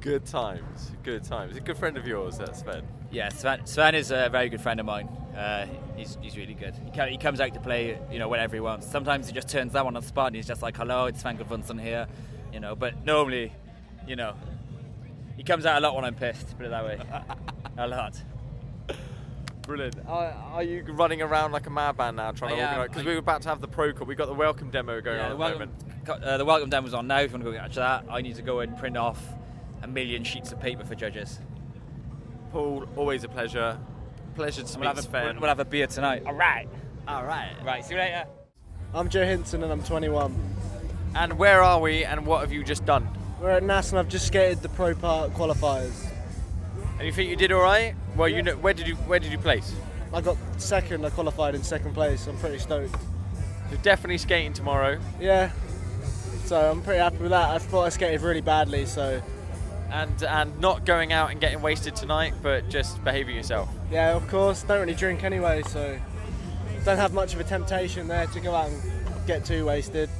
[0.00, 0.92] Good times.
[1.02, 1.56] Good times.
[1.56, 2.82] A good friend of yours, that Sven.
[3.10, 5.08] Yeah, Sven, Sven is a very good friend of mine.
[5.36, 6.74] Uh, he's, he's really good.
[6.84, 8.86] He, ca- he comes out to play, you know, whenever he wants.
[8.90, 11.20] Sometimes he just turns that one on the spot and he's just like, "Hello, it's
[11.20, 12.06] Sven Gudmundsson here,"
[12.52, 12.74] you know.
[12.74, 13.52] But normally,
[14.06, 14.34] you know,
[15.40, 16.54] he comes out a lot when I'm pissed.
[16.58, 16.98] Put it that way,
[17.78, 18.14] a lot.
[19.62, 19.96] Brilliant.
[20.06, 22.68] Are, are you running around like a madman now trying I to am.
[22.80, 22.88] organise?
[22.90, 24.06] Because we were about to have the pro call.
[24.06, 26.04] We've got the welcome demo going Yeah, on the at welcome, the moment.
[26.04, 27.20] co- uh, the welcome demo's on now.
[27.20, 29.18] If you want to go catch that, I need to go and print off
[29.82, 31.38] a million sheets of paper for judges.
[32.52, 33.78] Paul, always a pleasure.
[34.34, 35.40] Pleasure to We'll meet have, a, Sven.
[35.40, 36.24] we'll have a beer tonight.
[36.26, 36.68] All right.
[37.08, 37.54] All right.
[37.64, 37.82] Right.
[37.82, 38.26] See you later.
[38.92, 40.34] I'm Joe Hinton and I'm 21.
[41.14, 43.08] And where are we and what have you just done?
[43.40, 46.06] We're at NASS and I've just skated the Pro Park qualifiers.
[46.98, 47.94] And you think you did all right?
[48.14, 49.74] Well, you know, where did you where did you place?
[50.12, 52.26] I got second, I qualified in second place.
[52.26, 52.94] I'm pretty stoked.
[53.70, 54.98] You're definitely skating tomorrow.
[55.20, 55.50] Yeah,
[56.44, 57.50] so I'm pretty happy with that.
[57.50, 59.22] I thought I skated really badly, so
[59.90, 63.70] And and not going out and getting wasted tonight, but just behaving yourself.
[63.90, 64.64] yeah, of course.
[64.64, 65.98] Don't really drink anyway, so
[66.84, 70.10] don't have much of a temptation there to go out and get too wasted.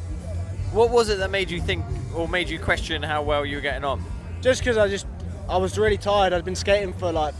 [0.72, 3.62] What was it that made you think or made you question how well you were
[3.62, 4.02] getting on?
[4.40, 5.06] Just because I just
[5.48, 6.32] I was really tired.
[6.32, 7.34] I'd been skating for like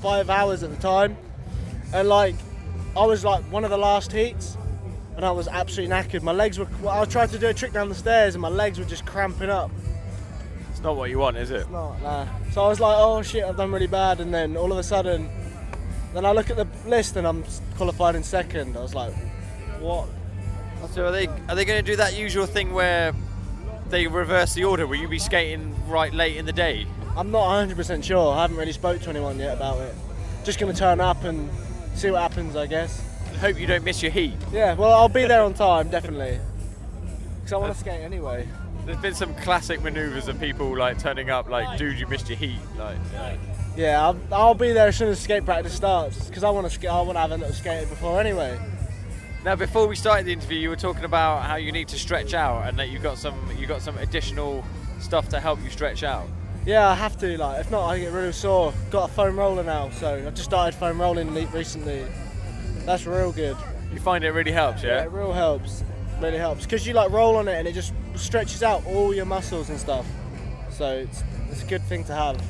[0.00, 1.16] five hours at the time,
[1.92, 2.34] and like
[2.96, 4.56] I was like one of the last heats,
[5.16, 6.22] and I was absolutely knackered.
[6.22, 6.68] My legs were.
[6.88, 9.50] I tried to do a trick down the stairs, and my legs were just cramping
[9.50, 9.70] up.
[10.70, 11.70] It's not what you want, is it?
[11.70, 12.26] No, nah.
[12.50, 14.82] So I was like, oh shit, I've done really bad, and then all of a
[14.82, 15.28] sudden,
[16.14, 17.44] then I look at the list and I'm
[17.76, 18.76] qualified in second.
[18.76, 19.14] I was like,
[19.80, 20.08] what?
[20.90, 23.12] So are they are they going to do that usual thing where
[23.92, 24.86] they reverse the order?
[24.86, 26.86] Will you be skating right late in the day?
[27.16, 28.34] I'm not 100% sure.
[28.34, 29.94] I haven't really spoke to anyone yet about it.
[30.44, 31.48] Just going to turn up and
[31.94, 33.04] see what happens, I guess.
[33.38, 34.34] Hope you don't miss your heat.
[34.50, 36.40] Yeah, well, I'll be there on time, definitely.
[37.36, 38.48] Because I want to skate anyway.
[38.86, 42.38] There's been some classic manoeuvres of people like turning up, like, dude, you missed your
[42.38, 42.58] heat.
[42.78, 42.96] Like,
[43.76, 46.72] Yeah, I'll, I'll be there as soon as skate practice starts because I want to
[46.72, 48.58] skate I want to have a little skate before anyway.
[49.44, 52.32] Now, before we started the interview, you were talking about how you need to stretch
[52.32, 54.64] out and that you've got some you got some additional
[55.00, 56.28] stuff to help you stretch out.
[56.64, 57.36] Yeah, I have to.
[57.36, 58.72] Like, if not, I get real sore.
[58.90, 62.06] Got a foam roller now, so I've just started foam rolling recently.
[62.84, 63.56] That's real good.
[63.92, 65.02] You find it really helps, yeah?
[65.02, 65.82] it real helps.
[66.20, 69.24] Really helps because you like roll on it and it just stretches out all your
[69.24, 70.06] muscles and stuff.
[70.70, 72.40] So it's it's a good thing to have.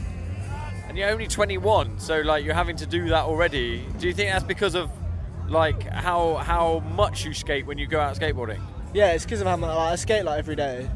[0.89, 3.83] And you're only 21, so like you're having to do that already.
[3.99, 4.91] Do you think that's because of
[5.53, 8.61] like how how much you skate when you go out skateboarding?
[8.95, 10.91] Yeah, it's because of how much like, I skate like every day.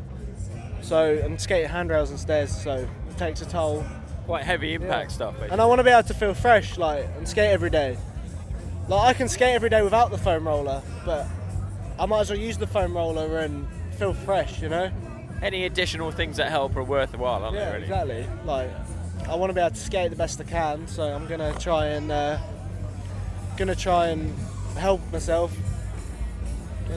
[0.81, 3.85] So I'm skating handrails and stairs, so it takes a toll.
[4.25, 5.35] Quite heavy impact stuff.
[5.35, 5.53] Basically.
[5.53, 7.97] And I want to be able to feel fresh, like, and skate every day.
[8.89, 11.27] Like I can skate every day without the foam roller, but
[11.99, 13.67] I might as well use the foam roller and
[13.99, 14.91] feel fresh, you know?
[15.43, 17.73] Any additional things that help are worthwhile, aren't yeah, they?
[17.73, 17.83] Really?
[17.85, 18.27] exactly.
[18.45, 18.71] Like,
[19.29, 21.87] I want to be able to skate the best I can, so I'm gonna try
[21.87, 22.39] and uh,
[23.57, 24.35] gonna try and
[24.77, 25.57] help myself.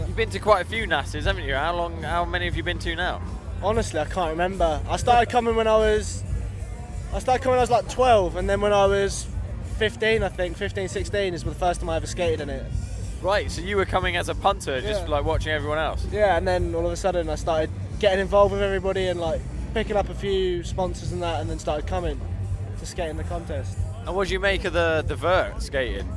[0.08, 1.56] You've been to quite a few NASs, haven't you?
[1.56, 2.02] How long?
[2.04, 3.22] How many have you been to now?
[3.63, 4.82] Honestly, I can't remember.
[4.88, 6.24] I started coming when I was
[7.13, 9.26] I started coming when I was like 12, and then when I was
[9.78, 12.65] 15, I think 15, 16 is the first time I ever skated in it.
[13.22, 13.50] Right.
[13.50, 15.10] So you were coming as a punter, just Yeah.
[15.10, 16.06] like watching everyone else.
[16.12, 17.69] Yeah, and then all of a sudden I started
[18.00, 19.41] getting involved with everybody and like
[19.74, 22.19] picking up a few sponsors and that, and then started coming
[22.80, 23.78] to skate in the contest.
[24.06, 26.08] And what do you make of the the vert skating?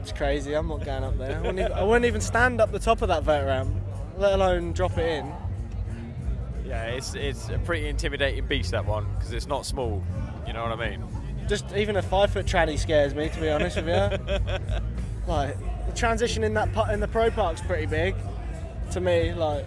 [0.00, 0.54] It's crazy.
[0.54, 1.36] I'm not going up there.
[1.36, 3.74] I wouldn't, even, I wouldn't even stand up the top of that vert ramp,
[4.16, 5.32] let alone drop it in.
[6.64, 10.02] Yeah, it's it's a pretty intimidating beast that one because it's not small.
[10.46, 11.04] You know what I mean?
[11.48, 14.36] Just even a five foot tranny scares me, to be honest with you.
[15.26, 18.14] like the transition in that pu- in the pro park's pretty big
[18.92, 19.34] to me.
[19.34, 19.66] Like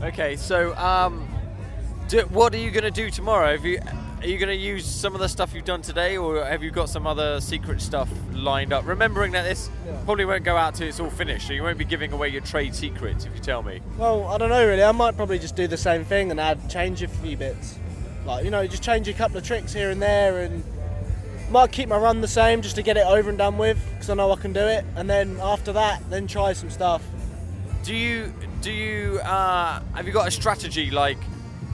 [0.00, 1.28] Okay, so um,
[2.08, 3.50] do, what are you going to do tomorrow?
[3.50, 3.80] Have you
[4.20, 6.70] are you going to use some of the stuff you've done today, or have you
[6.70, 8.86] got some other secret stuff lined up?
[8.86, 9.70] Remembering that this
[10.04, 12.40] probably won't go out till it's all finished, so you won't be giving away your
[12.40, 13.80] trade secrets if you tell me.
[13.96, 14.82] Well, I don't know really.
[14.82, 17.78] I might probably just do the same thing and add change a few bits.
[18.26, 20.64] Like you know, just change a couple of tricks here and there, and
[21.50, 24.10] might keep my run the same just to get it over and done with because
[24.10, 24.84] I know I can do it.
[24.96, 27.02] And then after that, then try some stuff.
[27.84, 31.18] Do you do you uh, have you got a strategy like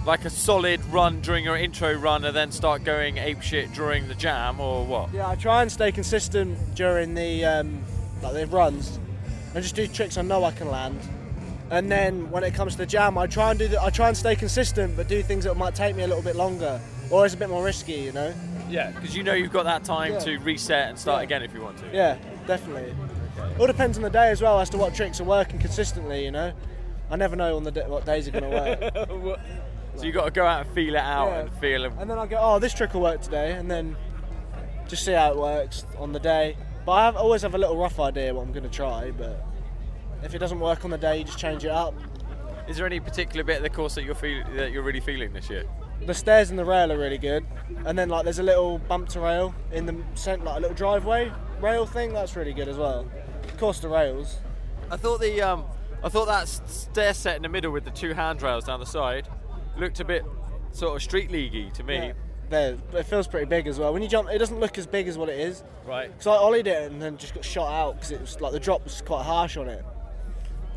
[0.05, 4.07] like a solid run during your intro run and then start going ape shit during
[4.09, 5.13] the jam, or what?
[5.13, 7.83] Yeah, I try and stay consistent during the um,
[8.23, 8.99] like the runs,
[9.55, 10.99] and just do tricks I know I can land.
[11.71, 14.09] And then when it comes to the jam, I try and do the, I try
[14.09, 17.25] and stay consistent, but do things that might take me a little bit longer, or
[17.25, 18.35] it's a bit more risky, you know.
[18.69, 20.19] Yeah, because you know you've got that time Yeah.
[20.21, 21.25] to reset and start Yeah.
[21.25, 21.85] again if you want to.
[21.93, 22.95] Yeah, definitely.
[23.59, 26.31] All depends on the day as well as to what tricks are working consistently, you
[26.31, 26.53] know.
[27.11, 29.39] I never know on the day, what days are going to work.
[29.97, 31.41] So you got to go out and feel it out Yeah.
[31.41, 31.93] and feel it.
[31.99, 33.97] And then I go, oh, this trick will work today, and then
[34.89, 36.57] just see how it works on the day.
[36.85, 39.11] But I have, always have a little rough idea what I'm going to try.
[39.11, 39.45] But
[40.23, 41.95] if it doesn't work on the day, you just change it up.
[42.69, 45.33] Is there any particular bit of the course that you're feel, that you're really feeling
[45.33, 45.65] this year?
[46.07, 47.47] The stairs and the rail are really good,
[47.87, 50.75] and then like there's a little bump to rail in the centre, like a little
[50.77, 51.31] driveway
[51.61, 52.13] rail thing.
[52.13, 53.07] That's really good as well.
[53.45, 54.39] Of course, the rails.
[54.91, 55.65] I thought the um,
[56.03, 59.29] I thought that stair set in the middle with the two handrails down the side
[59.77, 60.25] looked a bit
[60.73, 61.97] sort of street leaguey to me.
[61.97, 62.13] Yeah.
[62.51, 63.93] There, but it feels pretty big as well.
[63.93, 65.65] When you jump, it doesn't look as big as what it is.
[65.87, 66.11] Right.
[66.11, 68.61] Because I ollied it and then just got shot out because it was like the
[68.61, 69.85] drop was quite harsh on it.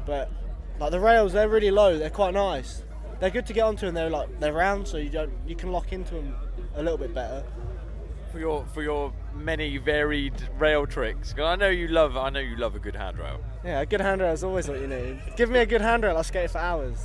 [0.05, 0.31] But
[0.79, 1.97] like the rails, they're really low.
[1.97, 2.83] They're quite nice.
[3.19, 5.71] They're good to get onto and they're like they're round, so you don't you can
[5.71, 6.35] lock into them
[6.75, 7.43] a little bit better.
[8.31, 12.39] For your for your many varied rail tricks, 'Cause I know you love I know
[12.39, 13.41] you love a good handrail.
[13.65, 15.19] Yeah, a good handrail is always what you need.
[15.35, 17.03] Give me a good handrail, I'll skate for hours.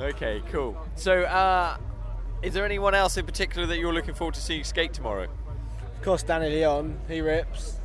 [0.00, 0.76] Okay, cool.
[0.94, 1.76] So, uh,
[2.42, 5.24] is there anyone else in particular that you're looking forward to seeing skate tomorrow?
[5.24, 7.76] Of course, Danny Leon, he rips.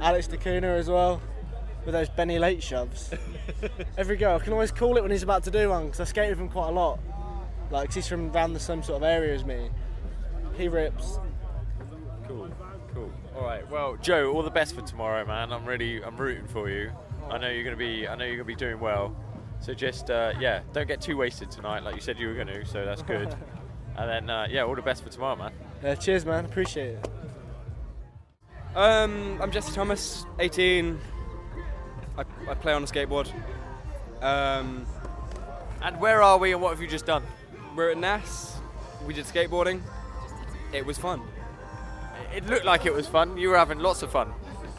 [0.00, 1.20] Alex Decunha as well,
[1.84, 3.10] with those Benny Late shoves.
[3.98, 6.04] Every go, I can always call it when he's about to do one because I
[6.04, 7.00] skate with him quite a lot.
[7.70, 9.70] Like, 'cause he's from around the same sort of area as me.
[10.56, 11.18] He rips.
[12.28, 12.48] Cool,
[12.94, 13.10] cool.
[13.36, 13.68] All right.
[13.68, 15.52] Well, Joe, all the best for tomorrow, man.
[15.52, 16.92] I'm really, I'm rooting for you.
[17.28, 19.16] I know you're gonna be, I know you're gonna be doing well.
[19.60, 22.64] So just, uh, yeah, don't get too wasted tonight, like you said you were gonna.
[22.64, 23.34] So that's good.
[23.96, 25.52] and then, uh, yeah, all the best for tomorrow, man.
[25.82, 26.44] Yeah, cheers, man.
[26.44, 27.08] Appreciate it.
[28.74, 30.98] Um, I'm Jesse Thomas, 18.
[32.18, 33.32] I, I play on a skateboard.
[34.22, 34.86] Um,
[35.82, 37.22] And where are we and what have you just done?
[37.74, 38.56] We're at NASS.
[39.06, 39.80] We did skateboarding.
[40.72, 41.22] It was fun.
[42.34, 43.36] It looked like it was fun.
[43.36, 44.32] You were having lots of fun.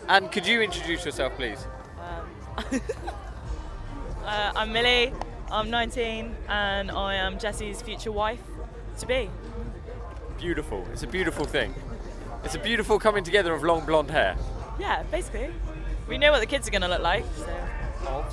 [0.08, 1.66] And could you introduce yourself, please?
[4.28, 5.13] Uh, I'm Millie.
[5.50, 8.42] I'm 19, and I am Jesse's future wife
[9.00, 9.30] to be.
[10.38, 10.86] Beautiful.
[10.92, 11.74] It's a beautiful thing.
[12.44, 14.36] It's a beautiful coming together of long blonde hair.
[14.78, 15.50] Yeah, basically.
[16.10, 17.24] We know what the kids are going to look like.
[17.38, 17.46] So.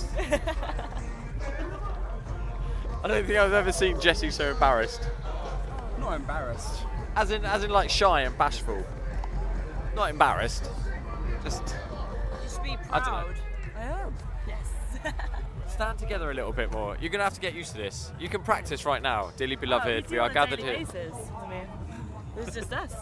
[3.05, 5.09] I don't think I've ever seen Jesse so embarrassed.
[6.01, 6.83] Not embarrassed.
[7.15, 8.85] As in, as in, like shy and bashful.
[9.95, 10.69] Not embarrassed.
[11.45, 11.63] Just
[12.43, 13.23] Just be I don't know.
[13.23, 13.37] proud.
[13.77, 14.15] I am.
[14.49, 15.15] Yes.
[15.75, 16.97] stand together a little bit more.
[17.01, 18.13] You're gonna have to get used to this.
[18.19, 20.05] You can practice right now, dearly beloved.
[20.07, 20.79] Oh, we do are gathered here.
[20.79, 21.15] Basis.
[21.37, 21.67] I mean,
[22.39, 22.95] it's just us.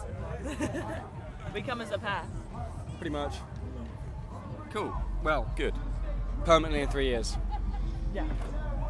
[1.53, 2.23] we come as a pair.
[2.97, 3.35] Pretty much.
[4.71, 4.93] Cool.
[5.23, 5.75] Well, Good.
[6.45, 7.37] permanently in three years.
[8.13, 8.25] Yeah.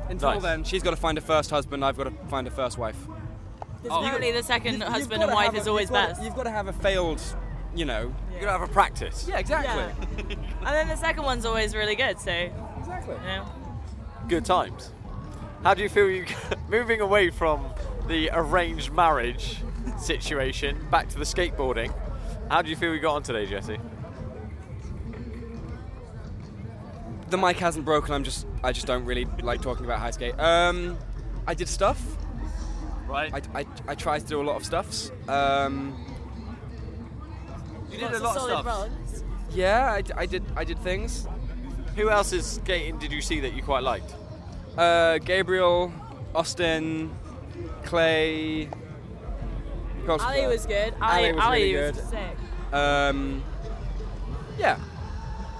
[0.09, 0.41] Until Nice.
[0.41, 1.83] then, she's got to find a first husband.
[1.83, 2.95] I've got to find a first wife.
[3.89, 3.99] Oh.
[3.99, 6.23] Apparently, the second You've- you've husband and wife a- is always you've gotta- best.
[6.23, 7.21] You've got to have a failed,
[7.75, 8.13] you know.
[8.31, 9.25] You've got to have a practice.
[9.27, 9.83] Yeah, exactly.
[10.29, 10.35] Yeah.
[10.59, 12.19] and then the second one's always really good.
[12.19, 13.15] So, you Exactly.
[13.25, 13.45] know.
[14.27, 14.91] Good times.
[15.63, 16.25] How do you feel you
[16.69, 17.65] moving away from
[18.07, 19.57] the arranged marriage
[19.97, 21.93] situation back to the skateboarding?
[22.49, 23.77] How do you feel we got on today, Jesse?
[27.29, 28.13] The mic hasn't broken.
[28.13, 30.39] I'm just, I just don't really like talking about high skate.
[30.39, 30.97] Um,
[31.47, 32.01] I did stuff.
[33.07, 33.33] Right.
[33.33, 35.11] I, I, I tried to do a lot of stuffs.
[35.27, 35.95] Um,
[37.91, 39.23] you did Lots of solid rods.
[39.51, 41.27] yeah, I, d- I did, I did things.
[41.95, 44.15] Who else's skating did you see that you quite liked?
[44.77, 45.93] Uh, Gabriel,
[46.33, 47.11] Austin,
[47.83, 48.69] Clay.
[50.05, 50.93] who Ali was good.
[51.01, 52.09] Ali Ali, was Ali really was good.
[52.09, 52.73] sick.
[52.73, 53.43] Um,
[54.57, 54.79] yeah.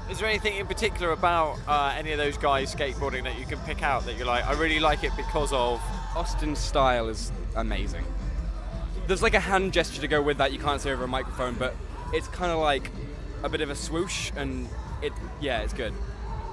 [0.09, 3.59] Is there anything in particular about uh, any of those guys skateboarding that you can
[3.59, 5.81] pick out that you're like, I really like it because of?
[6.15, 8.03] Austin's style is amazing.
[9.07, 11.55] There's like a hand gesture to go with that you can't see over a microphone,
[11.55, 11.75] but
[12.11, 12.89] it's kind of like
[13.43, 14.67] a bit of a swoosh, and
[15.01, 15.93] it yeah, it's good.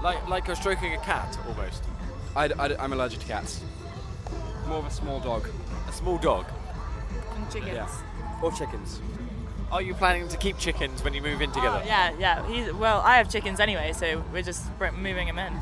[0.03, 1.85] Like like you're stroking a cat almost.
[2.35, 3.61] I, I, am allergic to cats.
[4.67, 5.49] More of a small dog.
[5.89, 6.47] A small dog.
[7.35, 7.75] And chickens.
[7.75, 8.41] Yeah.
[8.43, 9.01] Or chickens.
[9.73, 11.81] Are you planning to keep chickens when you move in together?
[11.83, 12.47] Oh, yeah, yeah.
[12.49, 13.01] He's well.
[13.01, 15.53] I have chickens anyway, so we're just moving them in.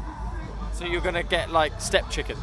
[0.72, 2.38] So you're gonna get like step chickens.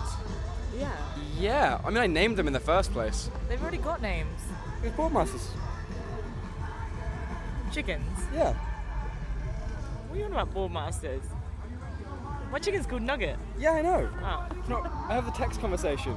[0.77, 0.91] Yeah.
[1.37, 3.29] Yeah, I mean, I named them in the first place.
[3.49, 4.41] They've already got names.
[4.83, 5.47] It was Boardmasters.
[7.71, 8.19] Chickens.
[8.33, 8.53] Yeah.
[8.53, 11.23] What are you on about, Boardmasters?
[12.51, 13.37] My chicken's called Nugget.
[13.57, 14.09] Yeah, I know.
[14.23, 14.47] Oh.
[14.69, 16.15] No, I have the text conversation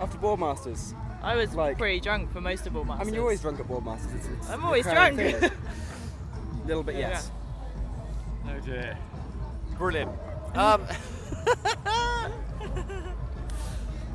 [0.00, 0.94] after Boardmasters.
[1.22, 3.00] I was Like- pretty drunk for most of Boardmasters.
[3.00, 4.14] I mean, you're always drunk at Boardmasters.
[4.16, 5.16] It's, it's I'm always drunk.
[5.16, 5.50] thing.
[6.66, 7.10] Little bit, Yeah.
[7.10, 7.30] yes.
[8.46, 8.98] Oh dear.
[9.78, 10.10] Brilliant.
[10.52, 10.84] Um,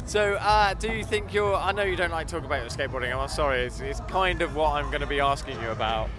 [0.05, 1.55] so, uh, do you think you're?
[1.55, 3.15] I know you don't like talking about your skateboarding.
[3.17, 3.61] I'm sorry.
[3.61, 6.09] It's, it's kind of what I'm going to be asking you about.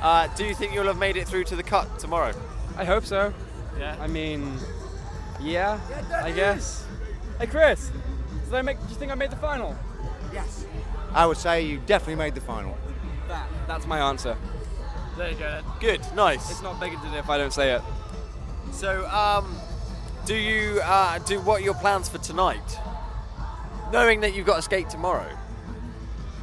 [0.00, 2.32] Uh, do you think you'll have made it through to the cut tomorrow?
[2.76, 3.34] I hope so.
[3.78, 3.96] Yeah.
[4.00, 4.56] I mean,
[5.40, 5.80] yeah,
[6.22, 6.86] I guess.
[7.38, 7.90] Hey, Chris,
[8.44, 9.76] did I make, do you think I made the final?
[10.32, 10.66] Yes.
[11.12, 12.76] I would say you definitely made the final.
[13.28, 14.36] That, that's my answer.
[15.16, 15.44] There you go.
[15.44, 15.64] Then.
[15.80, 16.00] Good.
[16.14, 16.50] Nice.
[16.50, 17.82] It's not bigoted if I don't say it.
[18.72, 19.56] So, um,
[20.26, 22.78] do you uh, do what are your plans for tonight?
[23.92, 25.30] Knowing that you've got to skate tomorrow.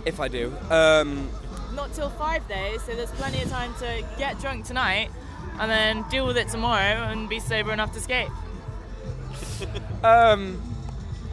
[0.06, 0.56] If I do.
[0.70, 1.30] Um,
[1.76, 5.12] Not till five days, so there's plenty of time to get drunk tonight,
[5.60, 8.30] and then deal with it tomorrow and be sober enough to skate.
[10.04, 10.62] um,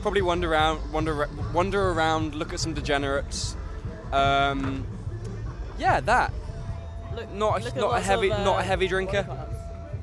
[0.03, 3.57] probably wander around, wander, wander around, look at some degenerates.
[4.13, 4.87] Um,
[5.79, 6.33] yeah, that.
[7.15, 9.27] Look, Not a, not a heavy, of, uh, not a heavy drinker.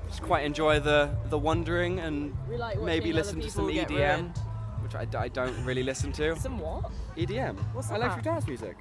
[0.07, 4.37] Just quite enjoy the the wandering and like maybe listen to some EDM, ruined.
[4.81, 6.35] which I, I don't really listen to.
[6.37, 6.91] Some what?
[7.17, 7.57] EDM.
[7.73, 8.31] What's Electric that?
[8.31, 8.77] dance music.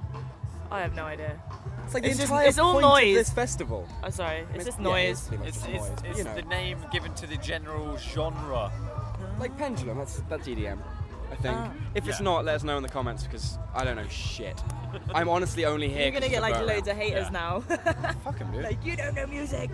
[0.71, 1.41] I have no idea.
[1.85, 3.17] It's like It's the just- entire it's all point of noise.
[3.17, 3.89] this festival.
[4.03, 5.31] I'm sorry, mean, it's just yeah, noise.
[5.33, 6.35] it's It's, just it's, noise, it's you know.
[6.35, 8.73] the name given to the general genre.
[9.39, 10.79] Like pendulum, that's that's EDM.
[11.33, 11.57] I think.
[11.57, 11.73] Ah.
[11.95, 14.63] If it's not, let us know in the comments because I don't know shit.
[15.15, 16.03] I'm honestly only here.
[16.03, 17.31] You're gonna get like loads of haters Yeah.
[17.31, 17.61] now.
[18.25, 18.63] Fuck 'em, dude.
[18.63, 19.71] like you don't know music.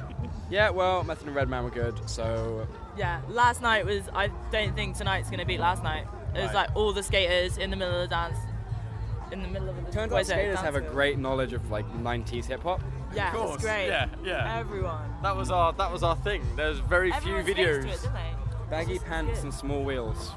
[0.49, 4.09] Yeah, well, Method and Redman were good, so Yeah, last night was.
[4.15, 6.07] I don't think tonight's gonna beat last night.
[6.35, 6.55] It was Right.
[6.55, 8.39] like all the skaters in the middle of the dance.
[9.33, 11.53] In the middle of the turns what out is it, skaters have a great knowledge
[11.53, 12.81] of like 90s hip hop.
[13.15, 13.87] Yeah, Of it's course, great.
[13.89, 14.59] yeah, yeah.
[14.59, 15.11] Everyone.
[15.23, 16.43] That was our that was our thing.
[16.57, 17.83] There's very Everyone few videos.
[17.83, 18.31] To it, didn't they?
[18.71, 19.45] Baggy pants good.
[19.47, 20.31] and small wheels.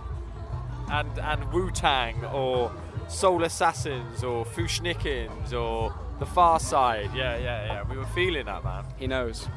[0.91, 2.71] and and Wu Tang or
[3.07, 7.13] Soul Assassins or Fu-Schnickens or The Pharcyde.
[7.15, 7.83] Yeah, yeah, yeah.
[7.89, 8.85] We were feeling that, man.
[8.97, 9.47] He knows.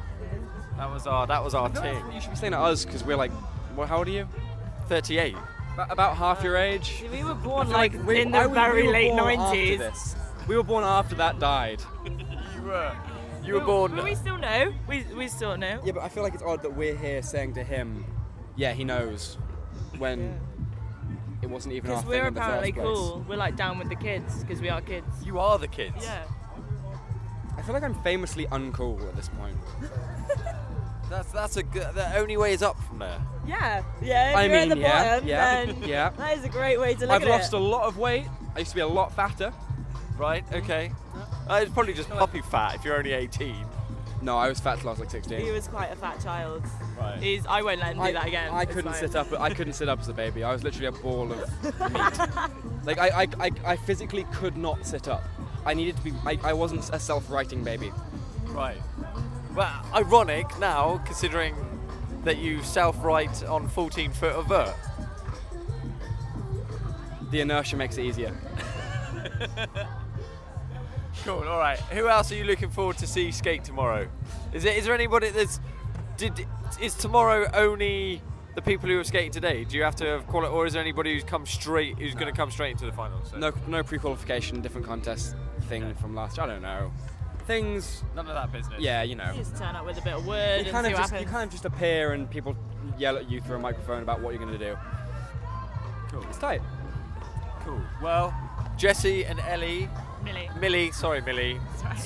[0.77, 2.11] That was our that was our I feel thing.
[2.13, 3.31] You should be saying to us because we're like,
[3.75, 4.27] well, how old are you?
[4.89, 5.35] 38.
[5.77, 7.03] About, about half your age.
[7.11, 9.55] We were born feel like, we- in the I was- we very late born after
[9.55, 10.15] 90s.
[10.47, 11.83] We were born after that died.
[12.05, 12.95] you were.
[13.43, 13.95] You were But- born.
[13.95, 14.73] But we still know.
[14.89, 15.79] We, we still know.
[15.85, 18.03] Yeah, but I feel like it's odd that we're here saying to him,
[18.57, 19.37] "Yeah, he knows,"
[19.99, 20.37] when
[21.43, 22.83] it wasn't even our Because thing we're in the apparently first place.
[22.83, 23.25] Because we're apparently cool.
[23.29, 25.07] We're like down with the kids because we are kids.
[25.23, 25.95] You are the kids.
[26.03, 26.23] Yeah.
[27.57, 29.55] I feel like I'm famously uncool at this point.
[31.09, 31.93] That's that's a good.
[31.95, 33.19] The only way is up from there.
[33.47, 33.83] Yeah.
[34.01, 34.31] Yeah.
[34.31, 36.09] If I you're mean, at the yeah, bottom, yeah, then yeah.
[36.09, 38.25] that is a great way to look I've at lost a lot of weight.
[38.55, 39.53] I used to be a lot fatter.
[40.17, 40.43] Right.
[40.51, 40.91] Okay.
[41.49, 43.55] Uh, it's probably just puppy fat if you're only 18.
[44.21, 45.39] No, I was fat till I was like 16.
[45.39, 46.63] He was quite a fat child.
[46.99, 47.21] Right.
[47.21, 47.45] He's.
[47.45, 48.51] I won't let him do I, that again.
[48.51, 48.99] I It's couldn't fine.
[48.99, 49.31] sit up.
[49.39, 50.43] I couldn't sit up as a baby.
[50.43, 52.19] I was literally a ball of meat.
[52.83, 55.23] like I, I, I, I physically could not sit up.
[55.65, 56.13] I needed to be.
[56.25, 57.91] I, I wasn't a self-writing baby.
[58.47, 58.77] Right.
[59.57, 61.55] Well, ironic now, considering
[62.23, 64.75] that you self-write on 14 foot of vert.
[67.31, 68.37] The inertia makes it easier.
[71.23, 71.43] Cool.
[71.45, 71.79] All right.
[71.79, 74.07] Who else are you looking forward to see skate tomorrow?
[74.53, 74.77] Is it?
[74.77, 75.59] Is there anybody that's?
[76.15, 76.45] Did
[76.79, 78.21] is tomorrow only
[78.55, 79.65] the people who have skated today?
[79.65, 82.27] Do you have to have quali- or is there anybody who's come straight, who's going
[82.27, 83.31] to come straight into the finals?
[83.31, 86.39] So- No, no pre-qualification, different contest thing from last.
[86.39, 86.91] I don't know.
[87.47, 88.03] Things.
[88.13, 88.79] None of that business.
[88.81, 89.31] Yeah, you know.
[89.31, 91.09] You just turn up with a bit of wood You and kind see of what
[91.09, 92.55] just you kind of just appear and people
[92.97, 94.77] yell at you through a microphone about what you're going to do.
[96.11, 96.23] Cool.
[96.23, 96.61] It's tight.
[97.61, 97.81] Cool.
[98.01, 98.35] Well,
[98.77, 99.89] Jesse and Ellie.
[100.23, 100.49] Millie.
[100.59, 100.91] Millie.
[100.91, 101.59] Sorry, Millie.
[101.79, 101.97] Sorry.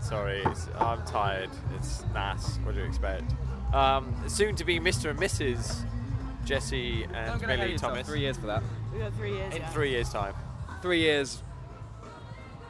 [0.00, 0.42] Sorry.
[0.44, 0.44] Sorry.
[0.78, 1.50] I'm tired.
[1.76, 2.58] It's NASS.
[2.62, 3.32] What do you expect?
[3.74, 5.10] Um, soon to be Mr.
[5.10, 5.84] and Mrs.
[6.44, 8.06] Jesse and Don't get ahead of Millie yourself, Thomas.
[8.06, 8.62] Three years for that.
[8.92, 9.54] We got three years.
[9.54, 9.70] In yeah.
[9.70, 10.34] three years' time.
[10.82, 11.42] Three years.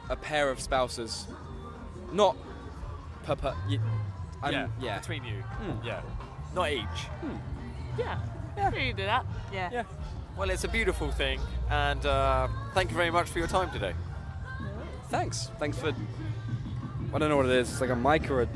[0.09, 1.27] A pair of spouses.
[2.13, 2.35] Not.
[3.23, 3.79] Per, per, y-
[4.43, 4.67] I'm- yeah.
[4.79, 4.99] yeah.
[4.99, 5.41] Between you.
[5.41, 5.85] Hmm.
[5.85, 6.01] Yeah.
[6.55, 6.83] Not each.
[7.97, 8.19] Yeah.
[8.57, 8.73] Yeah.
[8.75, 9.25] You do that.
[9.53, 9.69] Yeah.
[9.71, 9.83] Yeah.
[10.37, 11.39] Well, it's a beautiful thing,
[11.69, 13.93] and uh, thank you very much for your time today.
[15.09, 15.49] Thanks.
[15.59, 15.93] Thanks for.
[17.13, 17.71] I don't know what it is.
[17.71, 18.47] It's like a mic or a.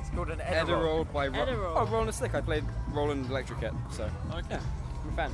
[0.00, 1.72] It's called an Edirol by Ro- Edirol.
[1.76, 2.34] Oh, Roland Slick.
[2.34, 4.04] I played Roland Electric Kit, so.
[4.32, 4.44] Okay.
[4.50, 4.60] Yeah,
[5.04, 5.32] I'm a fan.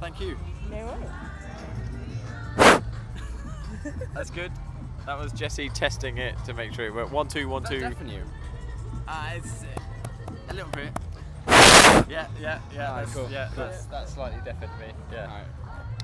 [0.00, 0.36] Thank you.
[0.70, 1.08] No way.
[4.14, 4.52] That's good.
[5.06, 7.12] That was Jesse testing it to make sure it worked.
[7.12, 7.80] One, two, one, two.
[7.80, 8.22] Deafening you.
[9.06, 9.64] Uh, it's
[10.48, 10.88] a little bit.
[11.48, 12.88] Yeah, yeah, yeah.
[12.90, 13.64] Alright, that's, cool, Yeah, cool.
[13.64, 14.86] that's, that's slightly deafened me.
[15.12, 15.22] Yeah.
[15.22, 15.44] Alright.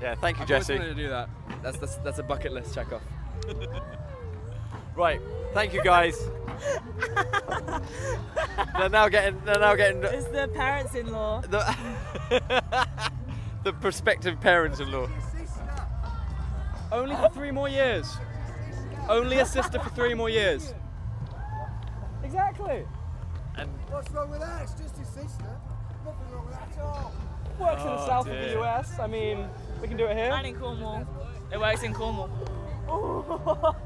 [0.01, 0.79] Yeah, thank you, I've always Jesse.
[0.79, 1.29] wanted to do that.
[1.63, 3.03] That's, that's, that's a bucket list check off.
[4.95, 5.23] Right,
[5.55, 6.19] thank you guys.
[8.77, 9.41] they're now getting.
[9.45, 11.41] They're now getting It's the parents-in-law.
[11.49, 11.77] the,
[13.65, 15.09] the prospective parents-in-law.
[16.93, 18.17] Only for three more years.
[19.09, 20.75] Only a sister for three more years.
[22.23, 22.85] Exactly.
[23.57, 24.63] And What's wrong with that?
[24.63, 25.45] It's just his sister.
[26.05, 27.13] Nothing wrong with that at all.
[27.59, 28.99] Works in the Oh, south of the US.
[28.99, 29.49] I mean,
[29.81, 30.31] we can do it here.
[30.33, 31.07] And in Cornwall.
[31.51, 32.29] It works in Cornwall.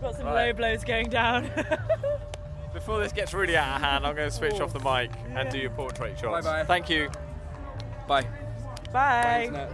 [0.00, 0.46] Got some Right.
[0.48, 1.50] low blows going down.
[2.74, 5.50] before this gets really out of hand, I'm going to switch off the mic and
[5.50, 6.46] do your portrait shots.
[6.46, 6.64] Bye-bye.
[6.64, 7.10] Thank you.
[8.06, 8.26] Bye.
[8.92, 9.44] Bye.
[9.44, 9.72] Internet.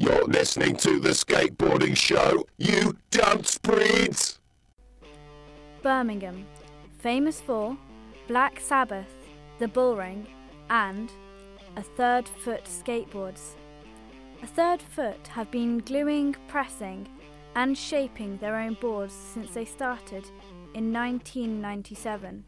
[0.00, 4.38] You're listening to the skateboarding show, you dunce breeds.
[5.82, 6.46] Birmingham,
[7.00, 7.76] famous for
[8.26, 9.12] Black Sabbath,
[9.58, 10.26] the Bullring,
[10.70, 11.12] and
[11.76, 13.56] a third foot skateboards.
[14.42, 17.06] A third foot have been gluing, pressing,
[17.54, 20.24] and shaping their own boards since they started
[20.72, 22.42] in 1997.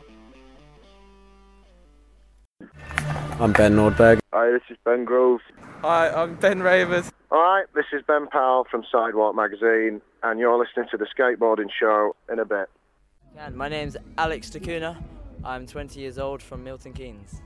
[3.40, 4.20] I'm Ben Nordberg.
[4.32, 5.42] Hi, this is Ben Groves.
[5.82, 7.12] Hi, I'm Ben Ravers.
[7.30, 12.16] Alright, this is Ben Powell from Sidewalk Magazine, and you're listening to the Skateboarding Show
[12.32, 12.70] in a bit.
[13.36, 14.96] And my name's Alex Decunha.
[15.44, 17.42] I'm 20 years old from Milton Keynes.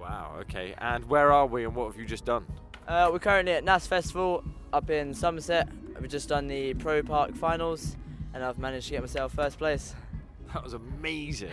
[0.00, 0.36] Wow.
[0.40, 0.74] Okay.
[0.78, 2.46] And where are we, and what have you just done?
[2.86, 5.68] Uh, we're currently at NASS Festival up in Somerset.
[6.00, 7.96] We've just done the Pro Park finals,
[8.34, 9.94] and I've managed to get myself first place.
[10.52, 11.52] That was amazing.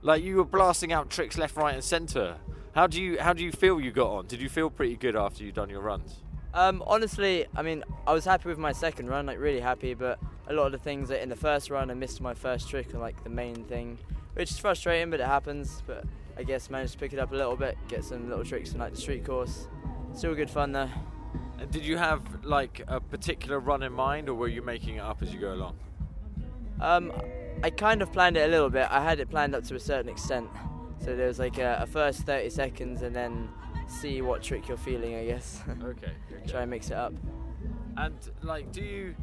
[0.00, 2.36] like you were blasting out tricks left, right, and centre.
[2.74, 4.26] How do you how do you feel you got on?
[4.26, 6.22] Did you feel pretty good after you'd done your runs?
[6.54, 10.18] Um, honestly, I mean, I was happy with my second run, like really happy, but
[10.48, 12.92] a lot of the things that in the first run I missed my first trick
[12.92, 13.98] and like the main thing,
[14.34, 15.82] which is frustrating, but it happens.
[15.86, 16.04] But
[16.36, 18.80] I guess managed to pick it up a little bit, get some little tricks from
[18.80, 19.66] like the street course.
[20.14, 20.90] Still good fun though.
[21.58, 25.00] And did you have like a particular run in mind, or were you making it
[25.00, 25.76] up as you go along?
[26.80, 27.12] Um,
[27.62, 28.88] I kind of planned it a little bit.
[28.90, 30.48] I had it planned up to a certain extent.
[30.98, 33.48] So there was like a, a first 30 seconds and then
[33.86, 35.62] see what trick you're feeling, I guess.
[35.82, 36.12] Okay.
[36.46, 37.12] Try and mix it up.
[37.96, 39.14] And like, do you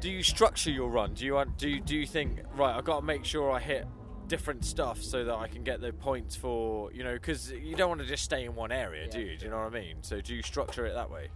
[0.00, 1.14] do you structure your run?
[1.14, 2.76] Do you do you, do you think right?
[2.76, 3.86] I've got to make sure I hit
[4.28, 7.88] different stuff so that I can get the points for you know because you don't
[7.88, 9.36] want to just stay in one area, do you?
[9.36, 9.96] Do you know what I mean?
[10.02, 11.28] So do you structure it that way?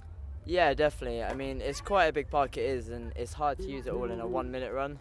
[0.45, 1.22] Yeah, definitely.
[1.22, 3.93] I mean, it's quite a big park it is, and it's hard to use it
[3.93, 4.99] all in a one minute run.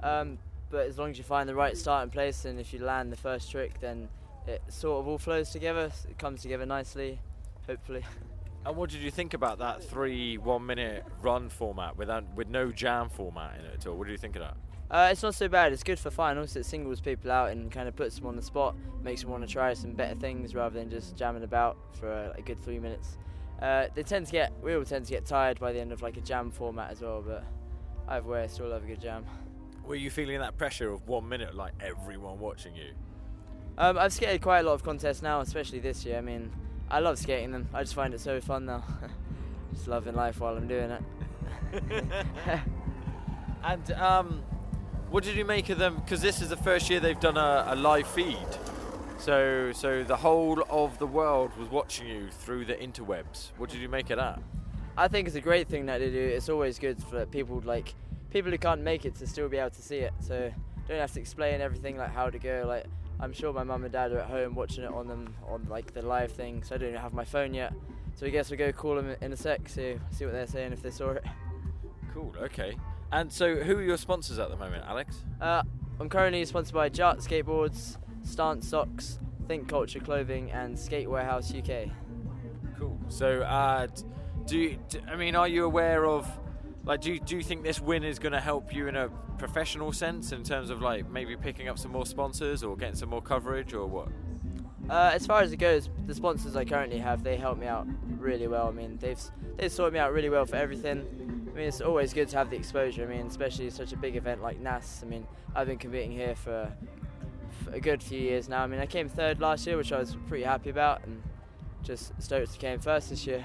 [0.00, 0.38] Um,
[0.70, 3.16] but as long as you find the right starting place, and if you land the
[3.16, 4.08] first trick, then
[4.46, 5.92] it sort of all flows together.
[6.08, 7.20] It comes together nicely,
[7.66, 8.04] hopefully.
[8.64, 12.70] And what did you think about that three one minute run format with with no
[12.70, 13.96] jam format in it at all?
[13.96, 14.56] What do you think of that?
[14.92, 15.72] Uh, it's not so bad.
[15.72, 16.54] It's good for finals.
[16.54, 19.42] It singles people out and kind of puts them on the spot, makes them want
[19.42, 22.78] to try some better things rather than just jamming about for a, a good three
[22.78, 23.16] minutes.
[23.62, 26.02] Uh, they tend to get, we all tend to get tired by the end of
[26.02, 27.24] like a jam format as well.
[27.26, 27.42] But
[28.06, 29.24] either way, I still love a good jam.
[29.86, 32.90] Were you feeling that pressure of one minute, like everyone watching you?
[33.78, 36.18] Um, I've skated quite a lot of contests now, especially this year.
[36.18, 36.52] I mean,
[36.90, 37.66] I love skating them.
[37.72, 38.84] I just find it so fun now.
[39.72, 41.02] just loving life while I'm doing it.
[43.64, 44.42] and um,
[45.12, 45.96] what did you make of them?
[45.96, 48.38] Because this is the first year they've done a, a, live feed.
[49.18, 53.50] So, so the whole of the world was watching you through the interwebs.
[53.58, 54.40] What did you make of that?
[54.96, 56.18] I think it's a great thing that they do.
[56.18, 57.94] It's always good for people like
[58.30, 60.14] people who can't make it to still be able to see it.
[60.20, 60.50] So
[60.88, 62.64] don't have to explain everything like how to go.
[62.66, 62.86] Like
[63.20, 65.92] I'm sure my mum and dad are at home watching it on them on like
[65.92, 66.62] the live thing.
[66.62, 67.74] So I don't even have my phone yet.
[68.14, 69.68] So I guess we'll go call them in a sec.
[69.68, 71.24] See see what they're saying if they saw it.
[72.14, 72.34] Cool.
[72.40, 72.76] Okay.
[73.12, 75.16] And so, who are your sponsors at the moment, Alex?
[75.40, 75.62] Uh,
[76.00, 81.90] I'm currently sponsored by Jart Skateboards, Stance Socks, Think Culture Clothing, and Skate Warehouse UK.
[82.78, 82.98] Cool.
[83.08, 83.88] So, uh,
[84.46, 86.26] do, you, do I mean, are you aware of
[86.84, 89.08] like do you, do you think this win is going to help you in a
[89.38, 93.08] professional sense in terms of like maybe picking up some more sponsors or getting some
[93.08, 94.08] more coverage or what
[94.90, 97.86] uh, as far as it goes the sponsors i currently have they help me out
[98.18, 99.20] really well i mean they've
[99.56, 101.00] they've sorted me out really well for everything
[101.52, 104.16] i mean it's always good to have the exposure i mean especially such a big
[104.16, 106.72] event like NASS i mean i've been competing here for,
[107.64, 109.98] for a good few years now i mean i came third last year which i
[109.98, 111.22] was pretty happy about and
[111.82, 113.44] just stoked to came first this year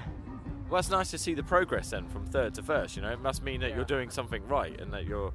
[0.70, 2.96] well, it's nice to see the progress then from third to first.
[2.96, 3.76] You know, it must mean that yeah.
[3.76, 5.32] you're doing something right and that you're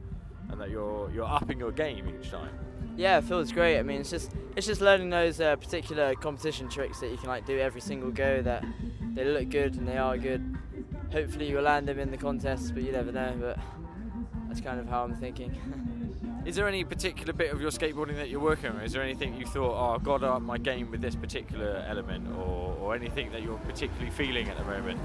[0.49, 2.51] and that you're you're upping your game each time.
[2.96, 3.80] Yeah, it feels great.
[3.80, 7.28] I mean, it's just it's just learning those uh, particular competition tricks that you can
[7.28, 8.41] like do every single go.
[8.41, 8.64] That
[9.14, 10.58] they look good and they are good.
[11.12, 13.36] Hopefully, you'll land them in the contest, but you never know.
[13.39, 13.60] But
[14.48, 15.56] that's kind of how I'm thinking.
[16.46, 18.82] Is there any particular bit of your skateboarding that you're working on?
[18.82, 21.86] Is there anything you thought, oh, I've got to up my game with this particular
[21.88, 25.00] element, or, or anything that you're particularly feeling at the moment?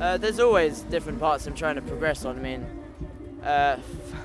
[0.00, 2.36] Uh, there's always different parts I'm trying to progress on.
[2.36, 2.66] I mean,
[3.42, 3.76] uh,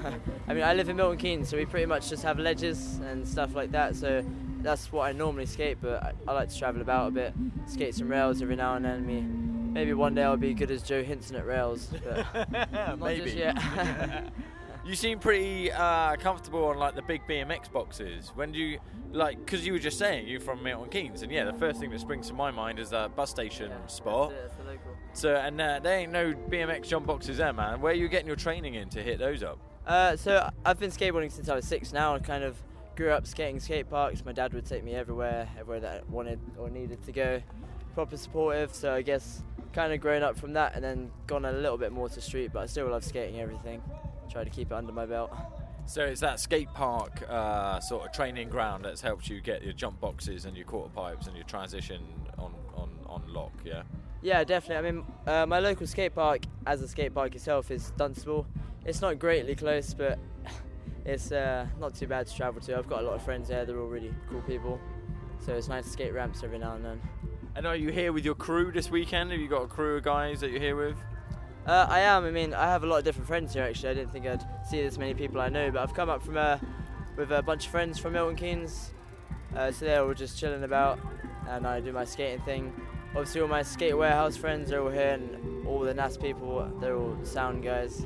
[0.47, 3.27] I mean, I live in Milton Keynes, so we pretty much just have ledges and
[3.27, 3.95] stuff like that.
[3.95, 4.23] So
[4.61, 7.33] that's what I normally skate, but I, I like to travel about a bit,
[7.67, 9.05] skate some rails every now and then.
[9.05, 13.43] Me, maybe one day I'll be good as Joe Hinton at rails, but maybe.
[14.83, 18.31] You seem pretty uh, comfortable on like the big BMX boxes.
[18.33, 18.79] When do you
[19.11, 19.37] like?
[19.37, 21.99] Because you were just saying you're from Milton Keynes, and yeah, the first thing that
[21.99, 24.31] springs to my mind is that bus station yeah, spot.
[24.31, 24.60] That's it, that's
[25.13, 27.81] so and uh, there ain't no BMX jump boxes there, man.
[27.81, 29.59] Where are you getting your training in to hit those up?
[29.85, 31.91] Uh, so I've been skateboarding since I was six.
[31.91, 32.61] Now I kind of
[32.95, 34.23] grew up skating skate parks.
[34.23, 37.41] My dad would take me everywhere, everywhere that I wanted or needed to go.
[37.93, 38.73] Proper supportive.
[38.73, 39.43] So I guess
[39.73, 42.51] kind of grown up from that, and then gone a little bit more to street.
[42.53, 43.81] But I still love skating everything
[44.31, 45.31] try to keep it under my belt.
[45.85, 49.73] So it's that skate park uh, sort of training ground that's helped you get your
[49.73, 52.01] jump boxes and your quarter pipes and your transition
[52.37, 53.83] on, on, on lock, yeah?
[54.21, 54.87] Yeah, definitely.
[54.87, 58.45] I mean, uh, my local skate park, as a skate park itself, is Dunstable.
[58.85, 60.19] It's not greatly close, but
[61.05, 62.77] it's uh, not too bad to travel to.
[62.77, 64.79] I've got a lot of friends there, they're all really cool people.
[65.39, 67.01] So it's nice to skate ramps every now and then.
[67.55, 69.31] And are you here with your crew this weekend?
[69.31, 70.97] Have you got a crew of guys that you're here with?
[71.65, 72.23] Uh, I am.
[72.25, 73.63] I mean, I have a lot of different friends here.
[73.63, 76.23] Actually, I didn't think I'd see this many people I know, but I've come up
[76.23, 76.57] from uh,
[77.17, 78.91] with a bunch of friends from Milton Keynes.
[79.55, 80.99] Uh, so they're all just chilling about,
[81.49, 82.73] and I do my skating thing.
[83.13, 86.95] Obviously, all my skate warehouse friends are all here, and all the NASS people, they're
[86.95, 88.05] all sound guys.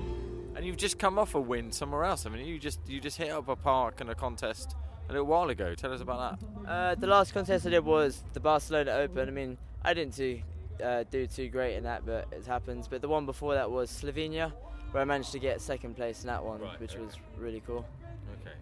[0.56, 2.26] And you've just come off a win somewhere else.
[2.26, 4.76] I mean, you just you just hit up a park and a contest
[5.08, 5.76] a little while ago.
[5.76, 6.70] Tell us about that.
[6.70, 9.28] Uh, the last contest I did was the Barcelona Open.
[9.28, 10.42] I mean, I didn't do
[10.84, 12.88] uh, do too great in that, but it happens.
[12.88, 14.54] But the one before that was Slovenia,
[14.92, 17.04] where I managed to get second place in that one, right, which okay.
[17.04, 17.86] was really cool.
[18.42, 18.56] Okay,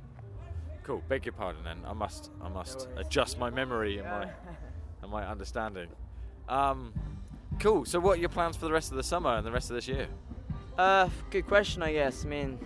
[0.83, 1.01] cool.
[1.07, 1.79] Beg your pardon, then.
[1.87, 4.23] I must I must adjust my memory and my
[5.01, 5.87] and my understanding.
[6.47, 6.93] Um,
[7.59, 7.85] cool.
[7.85, 9.75] So, what are your plans for the rest of the summer and the rest of
[9.75, 10.07] this year?
[10.77, 12.25] Uh, good question, I guess.
[12.25, 12.59] I mean,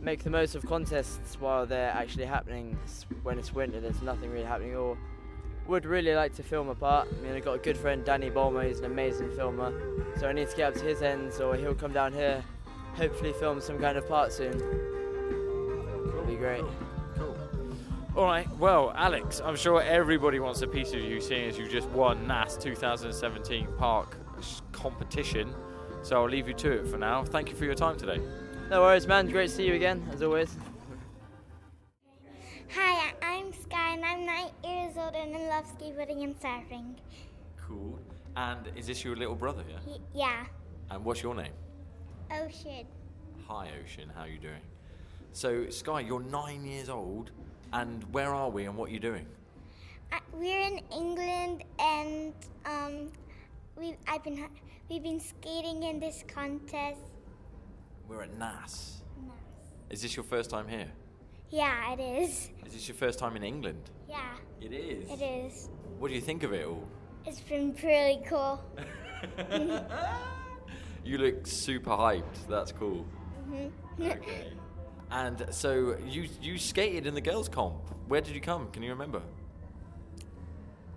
[0.00, 2.78] make the most of contests while they're actually happening.
[3.22, 4.76] When it's winter, there's nothing really happening.
[4.76, 4.96] Or
[5.66, 7.08] would really like to film a part.
[7.10, 8.66] I mean, I've got a good friend, Danny Bolmer.
[8.66, 9.72] He's an amazing filmer.
[10.18, 12.42] So I need to get up to his ends, or he'll come down here,
[12.94, 14.54] hopefully film some kind of part soon.
[16.08, 16.64] It'll be great.
[18.14, 18.22] Cool.
[18.22, 18.48] All right.
[18.58, 22.26] Well, Alex, I'm sure everybody wants a piece of you, seeing as you just won
[22.26, 24.16] NASS 2017 Park
[24.72, 25.54] competition.
[26.02, 27.24] So I'll leave you to it for now.
[27.24, 28.20] Thank you for your time today.
[28.70, 29.28] No worries, man.
[29.28, 30.56] Great to see you again, as always.
[32.74, 36.94] Hi, I'm Sky and I'm nine years old and I love skateboarding and surfing.
[37.56, 37.98] Cool.
[38.36, 39.62] And is this your little brother?
[39.68, 39.76] Yeah.
[39.86, 40.46] Y- yeah,
[40.90, 41.52] And what's your name?
[42.30, 42.86] ocean.
[43.46, 44.10] Hi, Ocean.
[44.14, 44.62] How are you doing?
[45.32, 47.30] So, Sky, you're nine years old,
[47.72, 49.26] and where are we, and what are you doing?
[50.12, 52.34] Uh, we're in England and
[52.66, 53.10] um,
[53.76, 54.46] we I've been
[54.90, 57.00] we've been skating in this contest.
[58.08, 59.02] We're at NASS.
[59.26, 59.34] NASS.
[59.90, 60.88] Is this your first time here?
[61.50, 62.50] Yeah, it is.
[62.66, 63.90] Is this your first time in England?
[64.08, 65.08] Yeah, It is.
[65.10, 65.70] it is.
[65.98, 66.86] What do you think of it all?
[67.24, 68.60] It's been pretty cool.
[71.04, 72.46] You look super hyped.
[72.48, 73.04] That's cool.
[73.50, 73.72] Mhm.
[74.00, 74.52] Okay.
[75.12, 77.74] And so you you skated in the girls' comp.
[78.08, 78.70] Where did you come?
[78.72, 79.22] Can you remember?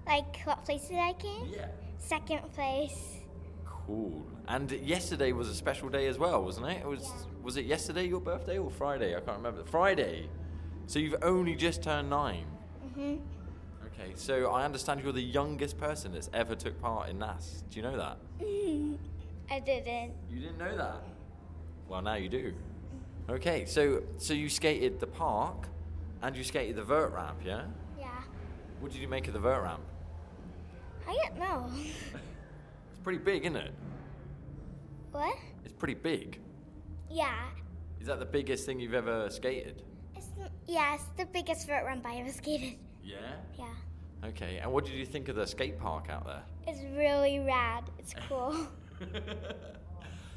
[0.08, 1.48] like what place did I came?
[1.52, 1.68] Yeah.
[1.98, 3.18] Second place.
[3.66, 4.24] Cool.
[4.48, 6.78] And yesterday was a special day as well, wasn't it?
[6.78, 7.12] It was.
[7.44, 9.16] Was it yesterday your birthday or Friday?
[9.16, 9.64] I can't remember.
[9.66, 10.30] Friday.
[10.88, 12.46] So you've only just turned nine.
[12.88, 13.20] Mhm.
[13.88, 14.14] Okay.
[14.16, 17.64] So I understand you're the youngest person that's ever took part in NASS.
[17.70, 18.18] Do you know that?
[19.52, 20.14] I didn't.
[20.30, 21.04] You didn't know that.
[21.88, 22.54] Well, now you do.
[23.30, 23.66] Okay.
[23.66, 25.68] So so you skated the park,
[26.22, 27.64] and you skated the vert ramp, yeah?
[28.00, 28.08] Yeah.
[28.80, 29.82] What did you make of the vert ramp?
[31.08, 31.70] I don't know.
[32.92, 33.74] It's pretty big, isn't it?
[35.12, 35.38] what?
[35.64, 36.40] It's pretty big.
[37.10, 37.36] Yeah.
[38.02, 39.84] Is that the biggest thing you've ever skated?
[40.16, 40.28] It's,
[40.68, 42.78] yeah, it's the biggest vert ramp I ever skated.
[43.04, 43.18] Yeah.
[43.60, 43.68] Yeah.
[44.30, 44.60] Okay.
[44.62, 46.42] And what did you think of the skate park out there?
[46.68, 47.84] It's really rad.
[48.00, 48.56] It's cool.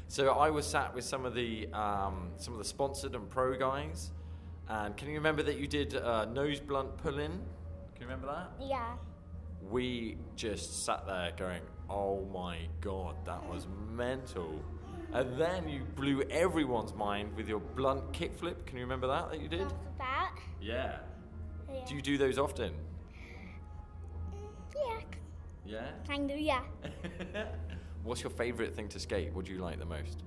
[0.09, 3.55] So I was sat with some of the um, some of the sponsored and pro
[3.55, 4.09] guys,
[4.67, 7.29] and can you remember that you did uh, nose blunt pull in?
[7.29, 8.51] Can you remember that?
[8.67, 8.93] yeah.
[9.69, 14.63] We just sat there going, "Oh my god, that was mental!"
[15.13, 18.65] And then you blew everyone's mind with your blunt kickflip.
[18.65, 19.67] Can you remember that that you did?
[19.95, 20.31] About?
[20.59, 20.97] Yeah.
[21.71, 21.85] Yeah.
[21.85, 22.73] Do you do those often?
[24.75, 24.99] Yeah.
[25.65, 25.87] Yeah.
[26.07, 26.61] Kind of, yeah.
[28.03, 29.33] What's your favourite thing to skate?
[29.33, 30.23] What do you like the most?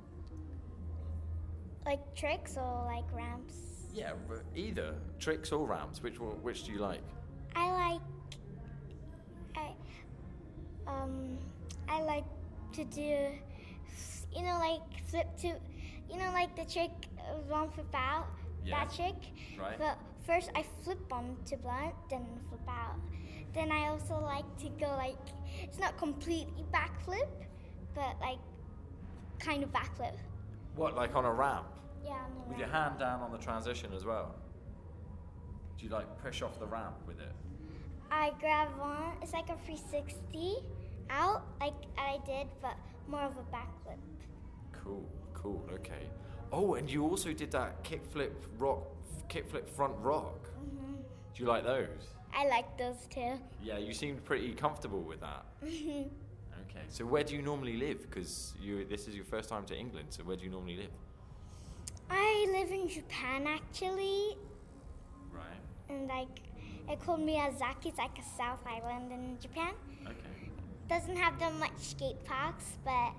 [1.84, 3.54] Like tricks or like ramps?
[3.92, 4.12] Yeah,
[4.54, 6.02] either tricks or ramps.
[6.02, 7.02] Which which do you like?
[7.56, 8.00] I like.
[9.56, 9.72] I.
[10.86, 11.38] Um.
[11.88, 12.24] I like
[12.74, 13.28] to do.
[14.34, 15.48] You know, like flip to.
[15.48, 16.90] You know, like the trick
[17.48, 18.26] one flip out.
[18.64, 18.84] Yeah.
[18.84, 19.16] That trick.
[19.58, 19.78] Right.
[19.78, 22.96] But first I flip on to blunt, then flip out.
[23.54, 25.16] Then I also like to go like.
[25.62, 27.28] It's not completely backflip,
[27.94, 28.38] but like
[29.38, 30.16] kind of backflip.
[30.76, 31.66] What, like on a ramp?
[32.04, 32.12] Yeah.
[32.12, 34.34] on the With your hand down on the transition as well?
[35.78, 37.32] Do you like push off the ramp with it?
[38.10, 39.14] I grab on.
[39.22, 40.56] It's like a 360
[41.10, 42.76] out, like I did, but
[43.08, 43.98] more of a backflip.
[44.72, 46.06] Cool, cool, okay.
[46.52, 48.82] Oh, and you also did that kickflip rock,
[49.28, 50.46] kickflip front rock.
[50.58, 50.94] hmm
[51.34, 51.88] Do you like those?
[52.34, 53.38] I like those too.
[53.62, 55.44] Yeah, you seemed pretty comfortable with that.
[56.68, 58.02] Okay, so where do you normally live?
[58.02, 60.90] Because you, this is your first time to England, so where do you normally live?
[62.10, 64.36] I live in Japan actually,
[65.32, 65.44] Right.
[65.88, 66.28] and like
[66.88, 67.86] it's called Miyazaki.
[67.86, 69.72] It's like a South Island in Japan.
[70.04, 70.50] Okay.
[70.88, 73.12] Doesn't have that much skate parks, but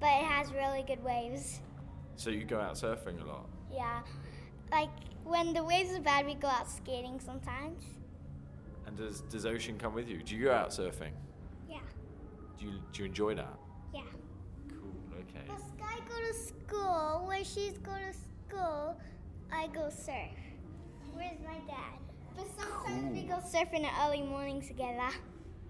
[0.00, 1.60] but it has really good waves.
[2.16, 3.46] So you go out surfing a lot?
[3.72, 4.00] Yeah,
[4.70, 4.90] like
[5.24, 7.84] when the waves are bad, we go out skating sometimes.
[8.86, 10.22] And does, does Ocean come with you?
[10.22, 11.12] Do you go out surfing?
[12.64, 13.58] Do you, do you enjoy that?
[13.92, 14.00] Yeah.
[14.68, 15.46] Cool, okay.
[15.46, 17.24] Does Sky go to school?
[17.26, 18.98] Where she's go to school,
[19.52, 20.30] I go surf.
[21.12, 21.98] Where's my dad?
[22.34, 25.10] But sometimes we go surfing in the early mornings together.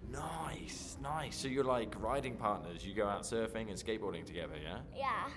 [0.09, 1.37] Nice, nice.
[1.37, 2.87] So you're like riding partners.
[2.87, 4.79] You go out surfing and skateboarding together, yeah?
[4.97, 5.29] Yeah.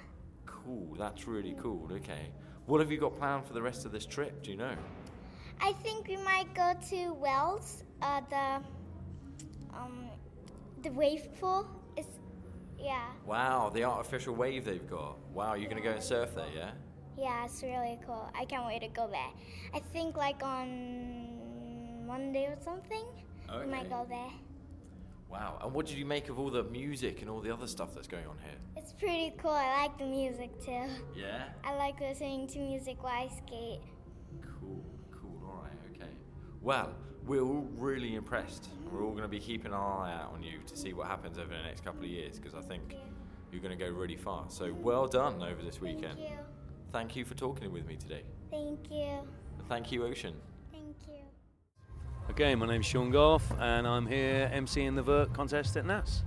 [0.46, 1.90] Cool, that's really cool.
[1.92, 2.28] Okay.
[2.68, 4.44] What have you got planned for the rest of this trip?
[4.44, 4.76] Do you know?
[5.60, 8.62] I think we might go to Wales, uh, the
[9.76, 10.07] um,
[10.84, 11.68] the wave pool.
[11.96, 12.06] Is
[12.80, 15.18] yeah, Wow, the artificial wave they've got.
[15.34, 16.72] Wow, you're gonna go and surf there, yeah?
[17.18, 18.30] yeah, it's really cool.
[18.40, 19.32] I can't wait to go there.
[19.74, 23.04] I think like on Monday or something,
[23.60, 24.32] we might go there.
[25.30, 25.60] Wow.
[25.62, 28.08] And what did you make of all the music and all the other stuff that's
[28.08, 28.56] going on here?
[28.78, 29.52] It's pretty cool.
[29.52, 30.86] I like the music too.
[31.16, 31.44] Yeah.
[31.66, 33.82] I like listening to music while I skate.
[34.42, 36.12] Cool, cool, all right, okay.
[36.62, 36.94] Well,
[37.28, 38.70] we're all really impressed.
[38.92, 41.38] We're all going to be keeping an eye out on you to see what happens
[41.38, 42.96] over the next couple of years because I think
[43.52, 44.46] you're going to go really far.
[44.48, 46.18] So well done over this weekend.
[46.18, 46.38] Thank you.
[46.94, 48.24] Thank you for talking with me today.
[48.50, 49.28] Thank you.
[49.68, 50.34] Thank you, Ocean.
[50.72, 51.16] Thank you.
[52.30, 56.24] Okay, my name's Sean Goff, and I'm here emceeing the vert contest at NASS.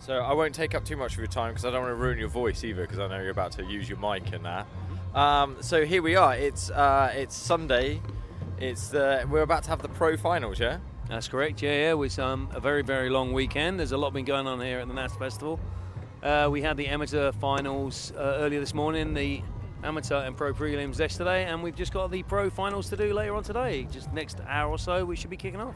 [0.00, 1.96] So I won't take up too much of your time because I don't want to
[1.96, 4.66] ruin your voice either because I know you're about to use your mic and that.
[5.14, 6.34] Um, so here we are.
[6.34, 8.00] It's uh, it's Sunday.
[8.62, 10.78] It's the we're about to have the pro finals, yeah.
[11.08, 11.60] That's correct.
[11.62, 11.90] Yeah, yeah.
[11.90, 13.80] It was um, a very, very long weekend.
[13.80, 15.58] There's a lot been going on here at the NASS Festival.
[16.22, 19.42] Uh, we had the amateur finals uh, earlier this morning, the
[19.82, 23.34] amateur and pro prelims yesterday, and we've just got the pro finals to do later
[23.34, 23.88] on today.
[23.90, 25.74] Just next hour or so, we should be kicking off.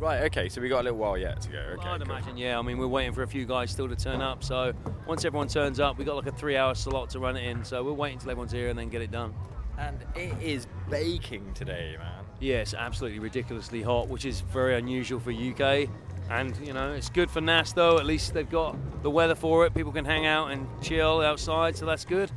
[0.00, 0.22] Right.
[0.22, 0.48] Okay.
[0.48, 1.58] So we got a little while yet to go.
[1.58, 1.88] Okay.
[1.88, 2.10] I'd cool.
[2.10, 2.58] imagine, yeah.
[2.58, 4.42] I mean, we're waiting for a few guys still to turn up.
[4.42, 4.72] So
[5.06, 7.64] once everyone turns up, we got like a three-hour slot to run it in.
[7.64, 9.32] So we're waiting until everyone's here and then get it done.
[9.78, 12.15] And it is baking today, man.
[12.40, 15.88] Yeah, it's absolutely ridiculously hot, which is very unusual for UK.
[16.28, 17.98] And you know, it's good for NASS though.
[17.98, 19.74] At least they've got the weather for it.
[19.74, 22.30] People can hang out and chill outside, so that's good.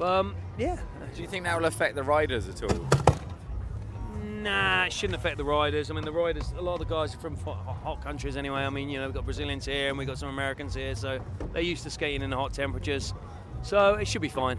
[0.00, 0.78] Um, yeah.
[1.14, 2.88] Do you think that will affect the riders at all?
[4.24, 5.90] Nah, it shouldn't affect the riders.
[5.90, 8.60] I mean, the riders, a lot of the guys are from hot, hot countries anyway.
[8.60, 11.20] I mean, you know, we've got Brazilians here and we've got some Americans here, so
[11.52, 13.12] they're used to skating in the hot temperatures.
[13.62, 14.58] So it should be fine.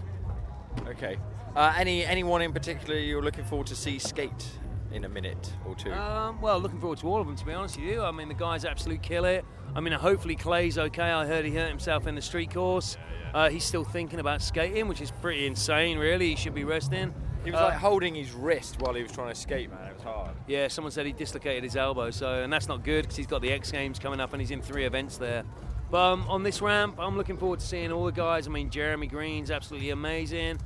[0.88, 1.18] Okay.
[1.56, 4.46] Uh, any anyone in particular you're looking forward to see skate
[4.92, 5.92] in a minute or two?
[5.92, 8.02] Um, well, looking forward to all of them, to be honest with you.
[8.02, 9.44] I mean, the guys absolutely kill it.
[9.76, 11.04] I mean, hopefully Clay's okay.
[11.12, 12.98] I heard he hurt himself in the street course.
[13.34, 16.30] Uh, he's still thinking about skating, which is pretty insane, really.
[16.30, 17.14] He should be resting.
[17.46, 19.88] He was Uh, like holding his wrist while he was trying to skate, man.
[19.88, 20.32] It was hard.
[20.48, 23.42] Yeah, someone said he dislocated his elbow, so and that's not good because he's got
[23.42, 25.44] the X Games coming up and he's in three events there.
[25.90, 28.48] But um, on this ramp, I'm looking forward to seeing all the guys.
[28.48, 30.60] I mean, Jeremy Green's absolutely amazing.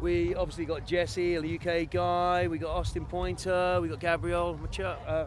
[0.00, 2.48] We obviously got Jesse, a UK guy.
[2.48, 3.78] We got Austin Pointer.
[3.80, 5.26] We got Gabriel Macho, uh,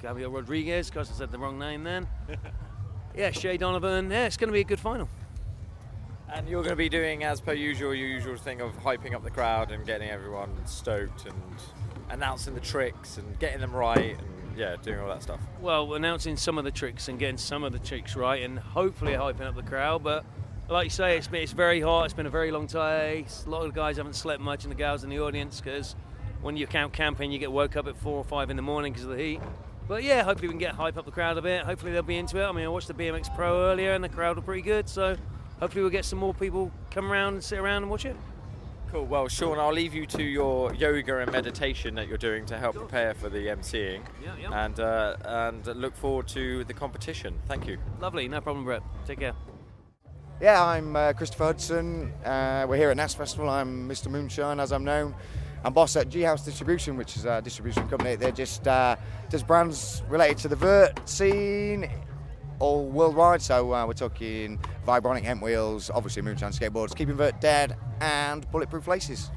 [0.00, 0.90] Gabriel Rodriguez.
[0.90, 2.08] Because I said the wrong name then.
[3.16, 4.10] yeah, Shay Donovan.
[4.10, 5.08] Yeah, it's going to be a good final.
[6.32, 9.22] And you're going to be doing, as per usual, your usual thing of hyping up
[9.22, 11.34] the crowd and getting everyone stoked and
[12.08, 15.40] announcing the tricks and getting them right and yeah, doing all that stuff.
[15.60, 19.12] Well, announcing some of the tricks and getting some of the tricks right, and hopefully
[19.12, 20.02] hyping up the crowd.
[20.02, 20.24] But
[20.72, 22.04] like you say, it's been, it's very hot.
[22.04, 23.24] It's been a very long day.
[23.46, 25.94] A lot of the guys haven't slept much, and the gals in the audience because
[26.40, 28.92] when you're camp camping, you get woke up at four or five in the morning
[28.92, 29.40] because of the heat.
[29.88, 31.64] But yeah, hopefully we can get hype up the crowd a bit.
[31.64, 32.44] Hopefully they'll be into it.
[32.46, 34.88] I mean, I watched the BMX Pro earlier, and the crowd were pretty good.
[34.88, 35.16] So
[35.60, 38.16] hopefully we'll get some more people come around and sit around and watch it.
[38.90, 39.06] Cool.
[39.06, 42.76] Well, Sean, I'll leave you to your yoga and meditation that you're doing to help
[42.76, 44.64] prepare for the emceeing, Yeah, yeah.
[44.66, 47.38] and uh, and look forward to the competition.
[47.48, 47.78] Thank you.
[48.00, 48.82] Lovely, no problem, Brett.
[49.06, 49.32] Take care.
[50.40, 52.12] Yeah, I'm uh, Christopher Hudson.
[52.24, 53.48] Uh, we're here at NASS Festival.
[53.48, 54.10] I'm Mr.
[54.10, 55.14] Moonshine, as I'm known.
[55.64, 58.16] I'm boss at G House Distribution, which is a distribution company.
[58.16, 58.96] They're just uh,
[59.46, 61.88] brands related to the vert scene,
[62.58, 63.40] all worldwide.
[63.40, 68.88] So uh, we're talking Vibronic hemp wheels, obviously Moonshine skateboards, Keeping Vert Dead, and Bulletproof
[68.88, 69.30] Laces.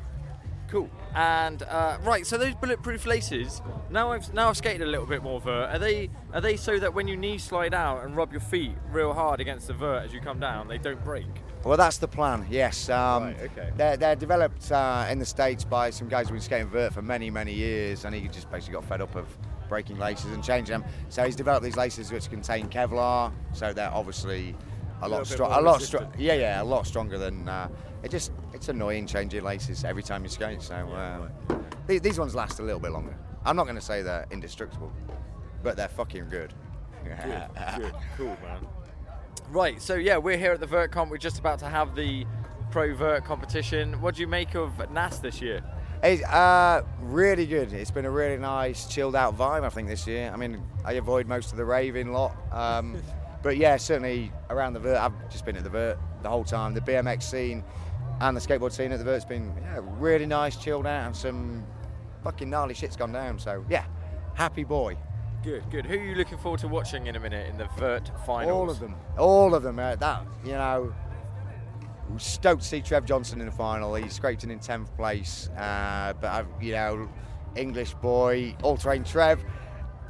[0.70, 0.90] Cool.
[1.14, 3.62] And uh, right, so those bulletproof laces.
[3.90, 5.70] Now I've now I've skated a little bit more vert.
[5.74, 8.74] Are they are they so that when you knee slide out and rub your feet
[8.92, 11.28] real hard against the vert as you come down, they don't break?
[11.64, 12.46] Well, that's the plan.
[12.50, 12.90] Yes.
[12.90, 13.72] Um, Right, okay.
[13.76, 17.02] They're, they're developed uh, in the states by some guys who've been skating vert for
[17.02, 19.26] many, many years, and he just basically got fed up of
[19.68, 20.84] breaking laces and changing them.
[21.10, 24.56] So he's developed these laces which contain Kevlar, so they're obviously
[25.02, 25.50] a, lot little bit strong.
[25.52, 26.02] more A lot resistant.
[26.12, 26.14] strong.
[26.24, 27.48] Yeah, yeah, a lot stronger than.
[27.50, 27.70] Uh,
[28.06, 30.62] it just it's annoying changing laces every time you skate.
[30.62, 33.18] So um, these, these ones last a little bit longer.
[33.44, 34.94] I'm not going to say they're indestructible,
[35.64, 36.54] but they're fucking good.
[37.04, 37.18] Good,
[37.78, 38.66] good, cool, man.
[39.50, 41.10] Right, so yeah, we're here at the VertComp.
[41.10, 42.26] We're just about to have the
[42.70, 44.00] Pro Vert competition.
[44.02, 45.64] What do you make of NASS this year?
[46.04, 47.74] It's uh, really good.
[47.74, 50.32] It's been a really nice, chilled out vibe, I think, this year.
[50.32, 52.36] I mean, I avoid most of the raving lot.
[52.52, 52.98] Um,
[53.44, 56.74] but yeah, certainly around the Vert, I've just been at the Vert the whole time.
[56.74, 57.64] The BMX scene
[58.22, 61.66] and the skateboard scene at the Vert's been yeah, really nice, chilled out, and some
[62.24, 63.40] fucking gnarly shit's gone down.
[63.40, 63.86] So yeah,
[64.34, 64.98] happy boy.
[65.44, 65.86] Good, good.
[65.86, 68.52] Who are you looking forward to watching in a minute in the Vert finals?
[68.52, 68.96] All of them.
[69.18, 69.78] All of them.
[69.78, 70.92] Uh, that, you know,
[72.18, 73.94] stoked to see Trev Johnson in the final.
[73.94, 75.50] He scraped in in 10th place.
[75.50, 77.08] Uh, but, I've, you know,
[77.56, 79.44] English boy, all terrain Trev,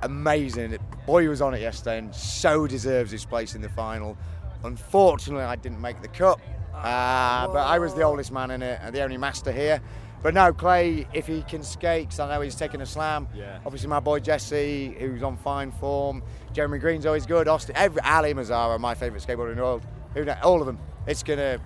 [0.03, 0.77] amazing.
[1.05, 4.17] Boy, he was on it yesterday and so deserves his place in the final.
[4.63, 6.39] Unfortunately, I didn't make the cut.
[6.83, 9.81] Uh, but I was the oldest man in it and the only master here.
[10.21, 13.27] But no, Clay, if he can skate, skate, 'cause I know he's taking a slam.
[13.35, 13.59] Yeah.
[13.63, 16.23] Obviously, my boy Jesse, who's on fine form.
[16.51, 17.47] Jeremy Green's always good.
[17.47, 19.85] Austin, every Ali Mazzara, my favourite skateboarder in the world.
[20.15, 20.79] Who All of them.
[21.05, 21.59] It's gonna,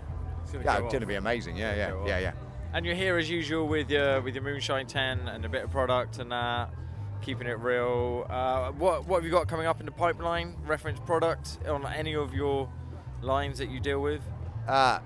[0.52, 1.56] gonna yeah, go gonna be amazing.
[1.56, 2.32] Yeah, yeah, go yeah, yeah.
[2.74, 5.72] And you're here as usual with your with your Moonshine 10 and a bit of
[5.72, 6.70] product and that,
[7.22, 8.28] keeping it real.
[8.30, 10.58] Uh, what what have you got coming up in the pipeline?
[10.66, 12.68] Reference product on any of your
[13.22, 14.22] lines that you deal with?
[14.70, 15.00] Uh,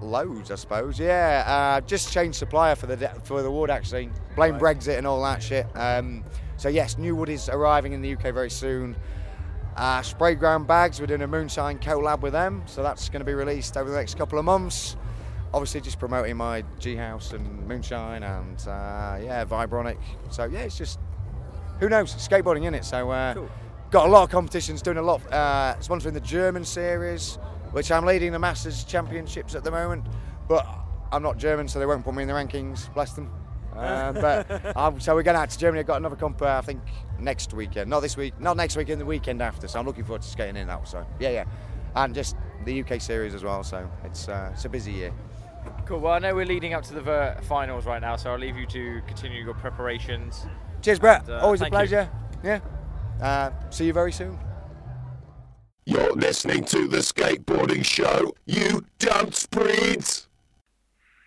[0.00, 0.98] loads, I suppose.
[0.98, 4.10] Yeah, uh, just changed supplier for the for the wood actually.
[4.34, 5.66] Blame Brexit and all that shit.
[5.74, 6.24] Um,
[6.56, 8.96] so yes, new wood is arriving in the UK very soon.
[9.76, 11.00] Uh, Sprayground bags.
[11.00, 13.96] We're doing a moonshine collab with them, so that's going to be released over the
[13.96, 14.96] next couple of months.
[15.52, 19.98] Obviously, just promoting my G House and moonshine and uh, yeah, Vibronic.
[20.30, 20.98] So yeah, it's just
[21.78, 22.84] who knows skateboarding in it.
[22.84, 23.46] So uh,
[23.90, 27.38] got a lot of competitions, doing a lot, uh, sponsoring the German series,
[27.76, 30.06] which I'm leading the Masters Championships at the moment.
[30.48, 30.66] But
[31.12, 32.92] I'm not German, so they won't put me in the rankings.
[32.94, 33.30] Bless them.
[33.76, 34.12] Uh,
[34.72, 35.80] but so we're going out to Germany.
[35.80, 36.80] I've got another comp, uh, I think,
[37.20, 37.90] next weekend.
[37.90, 39.68] Not this week, not next weekend, the weekend after.
[39.68, 40.88] So I'm looking forward to skating in that.
[40.88, 41.44] So yeah, yeah,
[41.94, 43.62] and just the UK series as well.
[43.62, 45.12] So it's uh, it's a busy year.
[45.84, 45.98] Cool.
[45.98, 48.56] Well, I know we're leading up to the Vert finals right now, so I'll leave
[48.56, 50.46] you to continue your preparations.
[50.80, 51.24] Cheers, Brett.
[51.24, 51.76] And, uh, Always a thank you.
[51.76, 52.10] pleasure.
[52.42, 52.60] Yeah.
[53.20, 54.38] Uh, see you very soon.
[55.86, 58.34] You're listening to the skateboarding show.
[58.42, 60.26] You dunce breeds.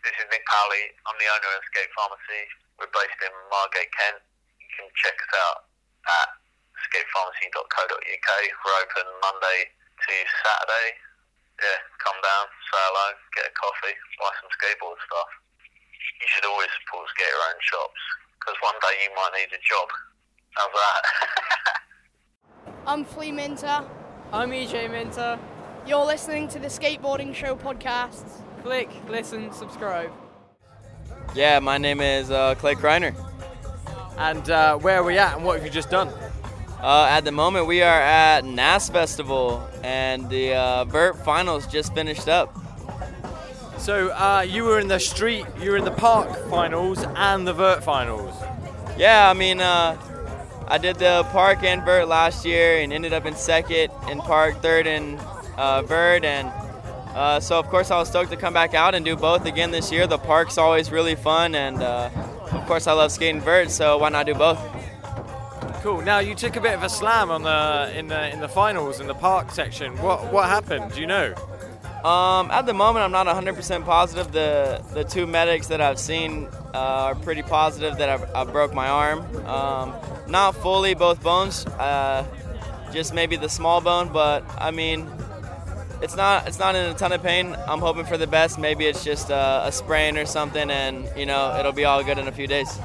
[0.03, 0.83] This is Nick Powley.
[1.07, 2.43] I'm the owner of Skate Pharmacy.
[2.75, 4.19] We're based in Margate, Kent.
[4.59, 5.63] You can check us out
[6.11, 6.27] at
[6.91, 8.29] skatepharmacy.co.uk.
[8.35, 10.87] We're open Monday to Saturday.
[11.63, 15.31] Yeah, come down, say hello, get a coffee, buy some skateboard stuff.
[16.19, 18.03] You should always support skater-owned shops
[18.35, 19.87] because one day you might need a job.
[20.51, 21.03] How's that?
[22.91, 23.87] I'm Flea Minter.
[24.31, 25.39] I'm EJ Minter.
[25.87, 28.25] You're listening to the Skateboarding Show podcast.
[28.61, 30.11] Click, listen, subscribe.
[31.33, 33.15] Yeah, my name is uh, Clay Kreiner.
[34.19, 36.09] And uh, where are we at and what have you just done?
[36.79, 41.95] Uh, at the moment, we are at NASS Festival, and the uh, Vert Finals just
[41.95, 42.55] finished up.
[43.79, 47.53] So uh, you were in the street, you were in the park finals and the
[47.53, 48.35] Vert finals.
[48.95, 49.99] Yeah, I mean, uh,
[50.69, 54.61] I did the Park and Vert last year and ended up in second in Park,
[54.61, 55.17] third in
[55.57, 56.47] uh, Vert, and
[57.15, 59.71] uh, so of course I was stoked to come back out and do both again
[59.71, 60.05] this year.
[60.05, 62.11] The Park's always really fun, and uh,
[62.51, 64.59] of course I love skating Vert, so why not do both?
[65.81, 66.01] Cool.
[66.01, 68.99] Now you took a bit of a slam on the in the in the finals
[68.99, 69.97] in the park section.
[70.03, 70.93] What what happened?
[70.93, 71.33] Do you know?
[72.03, 74.31] Um, at the moment, I'm not 100% positive.
[74.31, 78.73] The the two medics that I've seen uh, are pretty positive that I've, I broke
[78.73, 79.19] my arm.
[79.45, 79.93] Um,
[80.27, 82.25] not fully both bones, uh,
[82.93, 84.13] just maybe the small bone.
[84.13, 85.09] But I mean,
[86.01, 87.53] it's not it's not in a ton of pain.
[87.67, 88.59] I'm hoping for the best.
[88.59, 92.17] Maybe it's just a, a sprain or something, and you know it'll be all good
[92.17, 92.79] in a few days.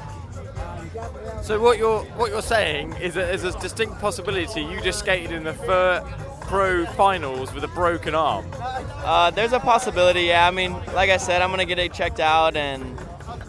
[1.41, 5.31] So what you're what you're saying is that there's a distinct possibility you just skated
[5.31, 6.03] in the Vert
[6.47, 8.45] Pro finals with a broken arm.
[8.53, 10.47] Uh, there's a possibility, yeah.
[10.47, 12.97] I mean, like I said, I'm gonna get it checked out and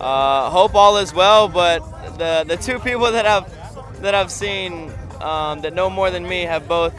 [0.00, 1.48] uh, hope all is well.
[1.48, 1.80] But
[2.18, 4.90] the the two people that I've that I've seen
[5.20, 6.94] um, that know more than me have both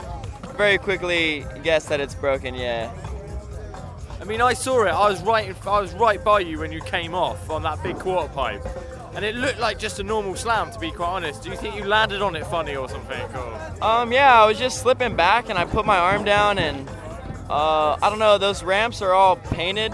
[0.55, 2.55] very quickly guessed that it's broken.
[2.55, 2.91] Yeah.
[4.19, 4.89] I mean, I saw it.
[4.89, 5.55] I was right.
[5.67, 8.63] I was right by you when you came off on that big quarter pipe,
[9.17, 10.71] and it looked like just a normal slam.
[10.71, 13.19] To be quite honest, do you think you landed on it funny or something?
[13.35, 13.83] Or?
[13.83, 16.87] Um, yeah, I was just slipping back and I put my arm down and
[17.49, 18.37] uh, I don't know.
[18.37, 19.91] Those ramps are all painted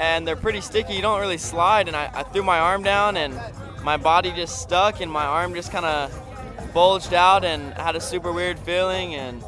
[0.00, 0.94] and they're pretty sticky.
[0.94, 1.86] You don't really slide.
[1.86, 3.40] And I, I threw my arm down and
[3.84, 8.00] my body just stuck and my arm just kind of bulged out and had a
[8.00, 9.14] super weird feeling.
[9.14, 9.44] And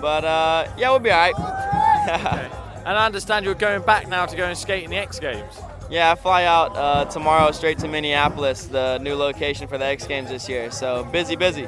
[0.00, 2.54] but uh, yeah, we'll be all right.
[2.88, 5.60] And I understand you're going back now to go and skate in the X Games.
[5.90, 10.06] Yeah, I fly out uh, tomorrow straight to Minneapolis, the new location for the X
[10.06, 10.70] Games this year.
[10.70, 11.66] So busy, busy.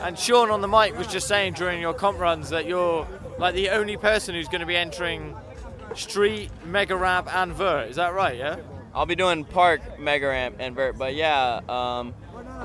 [0.00, 3.06] And Sean on the mic was just saying during your comp runs that you're
[3.38, 5.34] like the only person who's going to be entering
[5.94, 7.88] street, mega ramp, and vert.
[7.88, 8.36] Is that right?
[8.36, 8.56] Yeah.
[8.94, 10.98] I'll be doing park, mega ramp, and vert.
[10.98, 12.14] But yeah, um,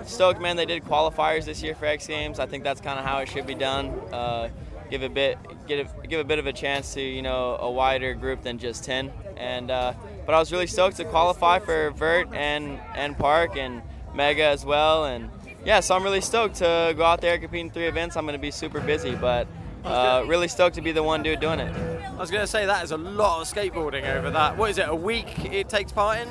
[0.06, 0.58] stoked, man.
[0.58, 2.38] They did qualifiers this year for X Games.
[2.38, 3.92] I think that's kind of how it should be done.
[4.12, 4.50] Uh,
[4.92, 5.38] give a bit,
[5.68, 8.58] get a, give a bit of a chance to you know a wider group than
[8.58, 9.14] just ten.
[9.38, 9.94] And uh,
[10.28, 13.82] but I was really stoked to qualify for vert and and park and
[14.14, 15.06] mega as well.
[15.06, 15.30] And
[15.66, 18.18] yeah, so I'm really stoked to go out there compete in three events.
[18.18, 19.48] I'm going to be super busy, but
[19.86, 21.74] uh, really stoked to be the one dude doing it.
[22.06, 24.58] I was going to say that is a lot of skateboarding over that.
[24.58, 24.90] What is it?
[24.90, 26.28] A week it takes part in?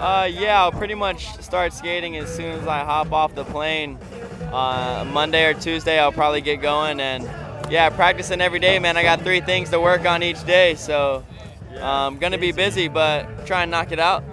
[0.00, 3.98] Uh, yeah, I'll pretty much start skating as soon as I hop off the plane.
[4.50, 7.24] Uh, Monday or Tuesday, I'll probably get going, and
[7.70, 8.96] yeah, practicing every day, man.
[8.96, 11.24] I got three things to work on each day, so
[11.82, 14.24] I'm gonna be busy, but try and knock it out.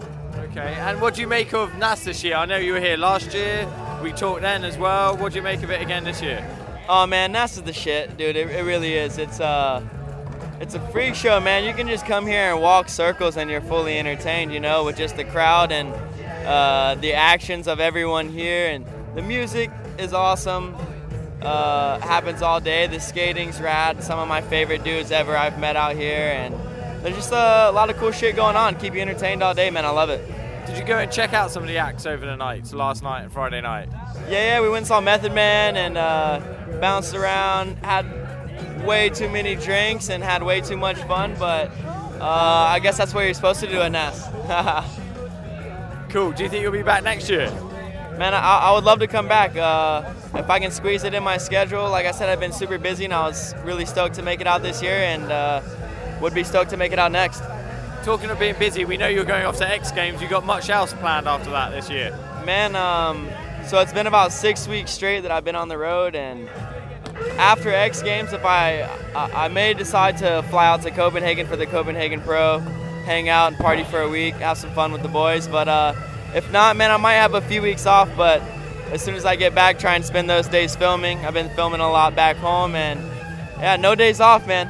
[0.52, 2.36] Okay, and what do you make of NASS this year?
[2.36, 3.68] I know you were here last year.
[4.04, 5.18] We talked then as well.
[5.18, 6.46] What do you make of it again this year?
[6.88, 8.36] Oh man, NASS is the shit, dude.
[8.36, 9.18] It, it really is.
[9.18, 9.82] It's uh,
[10.60, 11.64] it's a freak show, man.
[11.64, 14.54] You can just come here and walk circles, and you're fully entertained.
[14.54, 15.94] You know, with just the crowd and
[16.46, 18.86] uh, the actions of everyone here, and
[19.16, 20.76] the music is awesome.
[21.42, 22.88] Uh, happens all day.
[22.88, 24.04] The skating's rad.
[24.04, 26.54] Some of my favorite dudes ever I've met out here, and
[27.04, 28.76] there's just a lot of cool shit going on.
[28.76, 29.86] Keep you entertained all day, man.
[29.86, 30.26] I love it.
[30.66, 33.04] Did you go and check out some of the acts over the night, so last
[33.04, 33.90] night and Friday night?
[34.30, 36.40] Yeah, yeah, we went and saw Method Man and uh,
[36.80, 38.06] bounced around, had
[38.86, 41.70] way too many drinks and had way too much fun, but
[42.22, 44.30] uh, I guess that's what you're supposed to do at NASS.
[46.10, 46.32] cool.
[46.32, 47.52] Do you think you'll be back next year?
[48.18, 49.58] Man, I, I would love to come back.
[49.58, 52.78] Uh, if I can squeeze it in my schedule, like I said, I've been super
[52.78, 55.62] busy and I was really stoked to make it out this year and uh,
[56.24, 57.44] would be stoked to make it out next.
[58.06, 60.22] Talking of being busy, we know you're going off to X Games.
[60.22, 62.18] You got much else planned after that this year?
[62.46, 63.30] Man, um,
[63.68, 66.50] so it's been about six weeks straight that I've been on the road, and
[67.38, 71.58] after X Games, if I I I may decide to fly out to Copenhagen for
[71.58, 72.60] the Copenhagen Pro,
[73.06, 75.50] hang out and party for a week, have some fun with the boys.
[75.50, 75.94] But uh,
[76.34, 78.10] if not, man, I might have a few weeks off.
[78.16, 78.42] But
[78.92, 81.26] as soon as I get back, try and spend those days filming.
[81.26, 83.00] I've been filming a lot back home, and
[83.60, 84.70] yeah, no days off, man.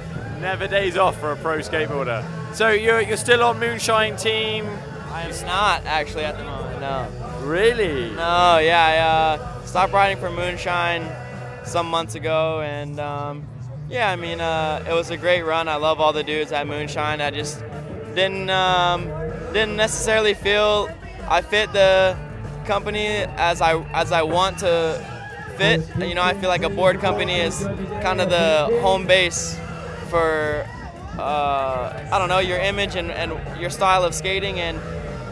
[0.40, 2.24] Never days off for a pro skateboarder.
[2.54, 4.66] So you're you're still on Moonshine team?
[5.10, 6.80] I'm not actually at the moment.
[6.80, 7.08] No.
[7.40, 8.10] Really?
[8.10, 8.58] No.
[8.58, 11.10] Yeah, I uh, stopped riding for Moonshine
[11.64, 13.46] some months ago, and um,
[13.88, 15.68] yeah, I mean, uh, it was a great run.
[15.68, 17.20] I love all the dudes at Moonshine.
[17.20, 17.62] I just
[18.14, 19.06] didn't um,
[19.52, 20.90] didn't necessarily feel
[21.28, 22.16] I fit the
[22.66, 25.02] company as I as I want to
[25.56, 25.82] fit.
[25.98, 27.64] You know, I feel like a board company is
[28.02, 29.58] kind of the home base
[30.06, 30.66] for
[31.18, 34.78] uh, I don't know your image and, and your style of skating and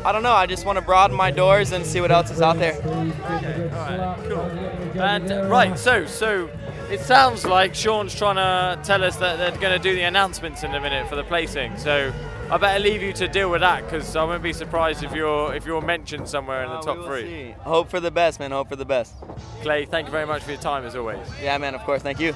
[0.06, 2.40] I don't know I just want to broaden my doors and see what else is
[2.42, 2.74] out there.
[2.74, 5.00] Okay, all right, cool.
[5.00, 6.48] And uh, right, so so
[6.90, 10.62] it sounds like Sean's trying to tell us that they're going to do the announcements
[10.62, 11.76] in a minute for the placing.
[11.78, 12.12] So
[12.50, 15.54] I better leave you to deal with that because I won't be surprised if you're
[15.54, 17.22] if you're mentioned somewhere in the Uh, top we will three.
[17.24, 17.50] see.
[17.60, 18.50] Hope for the best, man.
[18.52, 19.14] Hope for the best.
[19.62, 21.18] Clay, thank you very much for your time as always.
[21.42, 21.74] Yeah, man.
[21.74, 22.02] Of course.
[22.02, 22.34] Thank you.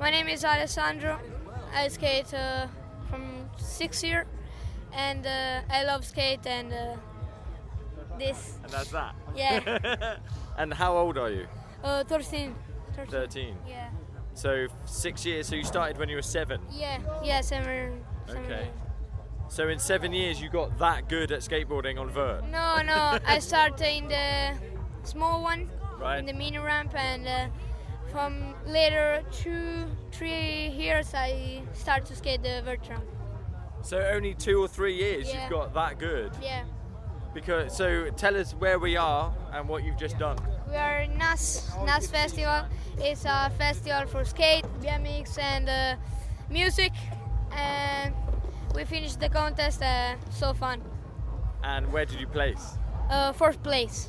[0.00, 1.18] My name is Alessandro.
[1.74, 2.66] I skate uh,
[3.10, 4.26] from six year,
[4.92, 6.96] and uh, I love skate and uh,
[8.18, 8.58] this.
[8.62, 9.14] And that's that.
[9.34, 10.16] Yeah.
[10.58, 11.46] and how old are you?
[11.82, 12.54] Uh, 13.
[12.96, 13.10] 13.
[13.10, 13.56] 13.
[13.68, 13.90] Yeah.
[14.34, 15.48] So six years.
[15.48, 16.60] So you started when you were seven.
[16.72, 16.98] Yeah.
[17.24, 17.40] Yeah.
[17.40, 17.92] Summer.
[18.26, 18.40] summer.
[18.44, 18.68] Okay.
[19.48, 22.44] So in seven years, you got that good at skateboarding on vert.
[22.50, 23.18] No, no.
[23.26, 24.54] I started in the
[25.04, 26.18] small one, Right.
[26.18, 27.46] in the mini ramp, and uh,
[28.10, 33.04] from later two, three years, I start to skate the vert ramp.
[33.82, 35.42] So only two or three years, Yeah.
[35.42, 36.32] you've got that good.
[36.42, 36.64] Yeah.
[37.34, 40.38] Because so tell us where we are and what you've just done.
[40.68, 42.66] We are in NASS, NASS Festival.
[42.98, 45.96] It's a festival for skate, BMX, and uh,
[46.50, 46.92] music.
[47.52, 48.14] And
[48.74, 49.82] we finished the contest.
[49.82, 50.82] Uh, so fun.
[51.62, 52.78] And where did you place?
[53.10, 54.08] Uh, fourth place.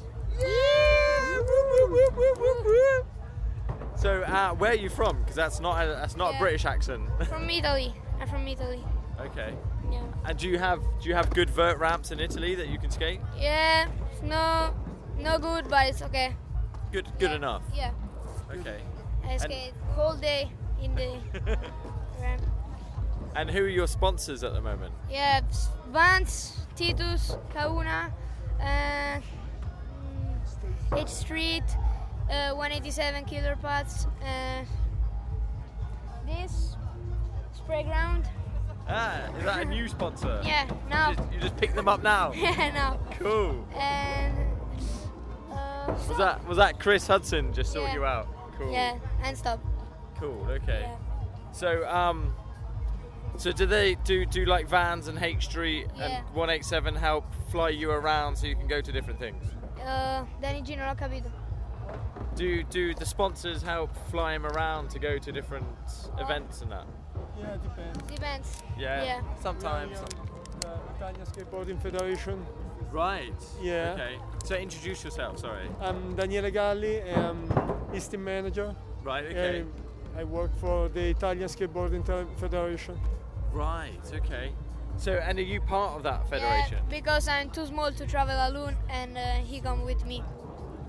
[4.00, 5.20] So uh, where are you from?
[5.20, 7.04] Because that's not a, that's not a British accent.
[7.28, 7.93] From Italy.
[8.22, 8.84] I'm from Italy.
[9.20, 9.54] okay.
[9.91, 10.02] Yeah.
[10.26, 12.91] And do you have do you have good vert ramps in Italy that you can
[12.91, 13.20] skate?
[13.38, 13.88] Yeah.
[14.24, 14.74] No,
[15.18, 16.36] no good, but it's okay.
[16.91, 17.64] Good good enough.
[17.76, 17.91] Yeah.
[18.52, 18.80] Okay.
[19.26, 21.18] I And- skate whole day in the
[22.22, 22.41] ramp.
[23.36, 24.93] And who are your sponsors at the moment?
[25.10, 25.41] Yeah,
[25.91, 28.12] Vans, Titus, Kauna,
[28.62, 29.20] uh,
[30.95, 31.64] H Street,
[32.30, 34.63] uh, 187 Killer Pads, uh,
[36.25, 36.75] this
[37.57, 38.25] Sprayground.
[38.88, 40.41] Ah, is that a new sponsor?
[40.45, 41.09] Yeah, now.
[41.11, 42.32] You just, you just picked them up now.
[42.36, 42.99] yeah, now.
[43.19, 43.65] Cool.
[43.75, 44.36] And
[45.51, 47.93] uh, Was that was that Chris Hudson just Yeah.
[47.93, 48.27] you out?
[48.57, 48.71] Cool.
[48.71, 49.59] yeah, and stop.
[50.19, 50.45] Cool.
[50.49, 50.89] Okay.
[51.51, 52.34] So um,
[53.38, 56.17] so do they do do like Vans and H Street Yeah.
[56.19, 59.43] and 187 help fly you around so you can go to different things?
[59.86, 61.32] Uh, Danny G non l'ho capito.
[62.35, 65.65] Do do the sponsors help fly him around to go to different
[66.17, 66.85] events and that?
[67.37, 67.97] Yeah, depends.
[68.07, 68.63] Depends.
[68.77, 69.03] Yeah.
[69.03, 69.21] Yeah.
[69.41, 69.99] Sometimes.
[70.61, 72.45] The Italian Skateboarding Federation.
[72.91, 73.33] Right.
[73.61, 73.93] Yeah.
[73.93, 74.17] Okay.
[74.43, 75.39] So introduce yourself.
[75.39, 75.69] Sorry.
[75.81, 77.49] I'm Daniele Galli, I'm
[77.93, 78.75] his team manager.
[79.03, 79.25] Right.
[79.25, 79.65] Okay.
[80.17, 82.03] I, I work for the Italian Skateboarding
[82.37, 82.99] Federation.
[83.53, 84.13] Right.
[84.13, 84.51] Okay.
[84.97, 86.77] So and are you part of that federation?
[86.77, 90.23] Yeah, because I'm too small to travel alone, and uh, he come with me.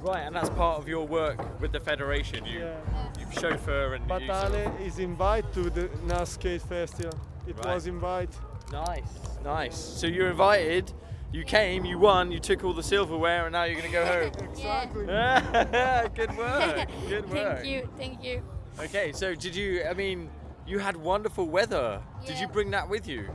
[0.03, 2.44] Right, and that's part of your work with the federation.
[2.46, 2.70] You
[3.18, 7.18] you chauffeur and But you sort of- Ale is invited to the NASS Skate Festival.
[7.46, 7.74] It Right.
[7.74, 8.34] was invited.
[8.72, 9.76] Nice, nice.
[9.76, 10.92] So you're invited.
[11.32, 14.05] You came, you won, you took all the silverware, and now you're going to go
[14.05, 14.32] home.
[14.51, 15.07] Exactly.
[16.14, 16.88] Good work.
[17.09, 17.59] Good work.
[17.59, 18.42] Thank you, thank you.
[18.80, 19.84] Okay, so did you?
[19.84, 20.28] I mean,
[20.66, 22.01] you had wonderful weather.
[22.26, 23.28] Did you bring that with you?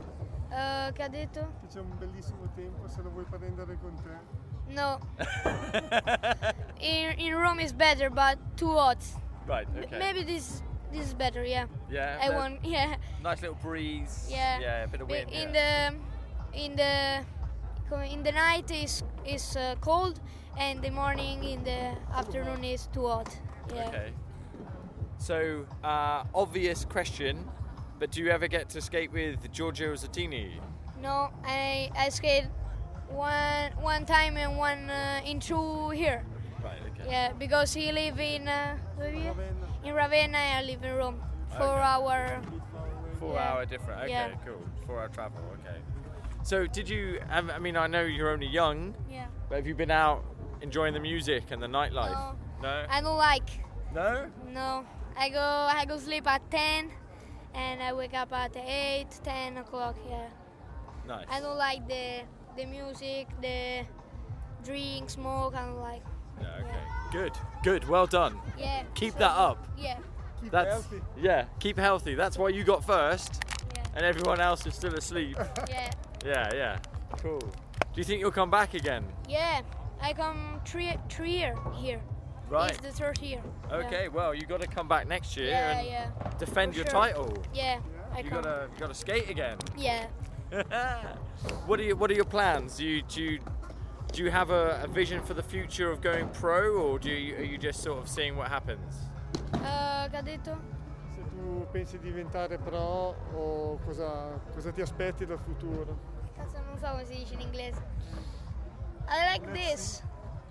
[0.50, 1.40] Uh, che ha detto?
[1.60, 4.10] Che C'è un bellissimo tempo, se lo vuoi prendere con te.
[4.70, 5.00] No.
[6.80, 8.98] in, in Rome is better, but too hot.
[9.46, 9.66] Right.
[9.78, 9.98] Okay.
[9.98, 10.62] Maybe this
[10.92, 11.66] this is better, yeah.
[11.90, 12.96] Yeah, I want, yeah.
[13.22, 14.28] Nice little breeze.
[14.30, 14.60] Yeah.
[14.60, 15.30] Yeah, a bit of wind.
[15.30, 15.90] In yeah.
[16.52, 17.24] the in the
[18.10, 20.20] in the night is is uh, cold,
[20.58, 23.28] and the morning in the afternoon is too hot.
[23.74, 23.88] Yeah.
[23.88, 24.12] Okay.
[25.18, 27.44] So, uh, obvious question,
[27.98, 30.60] but do you ever get to skate with Giorgio Zattini?
[31.02, 32.46] No, I I skate
[33.10, 36.24] one one time and one uh, in two here.
[36.62, 36.78] Right.
[36.92, 37.10] Okay.
[37.10, 41.20] Yeah, because he live in uh, where we- in Ravenna, and I live in Rome.
[41.56, 41.80] Four Okay.
[41.82, 42.40] hour.
[43.20, 43.52] Four Yeah.
[43.52, 44.00] hour different.
[44.02, 44.30] Okay, Yeah.
[44.44, 44.60] cool.
[44.86, 45.40] Four hour travel.
[45.60, 45.78] Okay.
[46.42, 47.20] So, did you?
[47.30, 48.94] um, I mean, I know you're only young.
[49.10, 49.26] Yeah.
[49.48, 50.24] But have you been out
[50.60, 52.10] enjoying the music and the nightlife?
[52.12, 52.36] No.
[52.62, 52.86] No.
[52.90, 53.48] I don't like.
[53.94, 54.26] No?
[54.52, 54.84] No.
[55.16, 56.90] I go I go sleep at ten,
[57.54, 59.96] and I wake up at eight, ten o'clock.
[60.08, 60.28] Yeah.
[61.06, 61.26] Nice.
[61.30, 62.22] I don't like the
[62.56, 63.84] the music, the
[64.64, 65.54] drink, smoke.
[65.56, 66.02] and like.
[66.40, 66.76] Yeah, okay.
[67.12, 67.32] Good.
[67.62, 67.88] Good.
[67.88, 68.38] Well done.
[68.58, 68.82] Yeah.
[68.94, 69.66] Keep so- that up.
[69.78, 69.98] Yeah.
[70.42, 71.00] Keep That's healthy.
[71.18, 71.44] yeah.
[71.60, 72.14] Keep healthy.
[72.14, 73.42] That's why you got first,
[73.74, 73.82] Yeah.
[73.94, 75.36] and everyone else is still asleep.
[75.70, 75.90] Yeah.
[76.24, 76.54] yeah.
[76.54, 76.78] Yeah.
[77.22, 77.38] Cool.
[77.40, 77.46] Do
[78.00, 79.04] you think you'll come back again?
[79.28, 79.62] Yeah.
[80.00, 82.00] I come three three year here.
[82.50, 82.70] Right.
[82.70, 83.40] It's the third year.
[83.70, 83.76] Yeah.
[83.76, 84.08] Okay.
[84.08, 86.10] Well, you got to come back next year Yeah, and yeah.
[86.38, 87.00] defend For your sure.
[87.00, 87.32] title.
[87.54, 87.78] Yeah.
[88.14, 89.56] I You gotta you gotta skate again.
[89.76, 90.06] Yeah.
[91.66, 92.76] what are you What are your plans?
[92.76, 93.38] Do you do you,
[94.12, 97.36] do you have a, a vision for the future of going pro, or do you,
[97.36, 98.94] are you just sort of seeing what happens?
[99.52, 100.56] Uh, che ha detto?
[101.14, 105.98] Se tu pensi di diventare pro o cosa, cosa ti aspetti dal futuro?
[106.36, 107.80] Cazzo, non so come si dice in inglese.
[109.08, 110.02] I like this.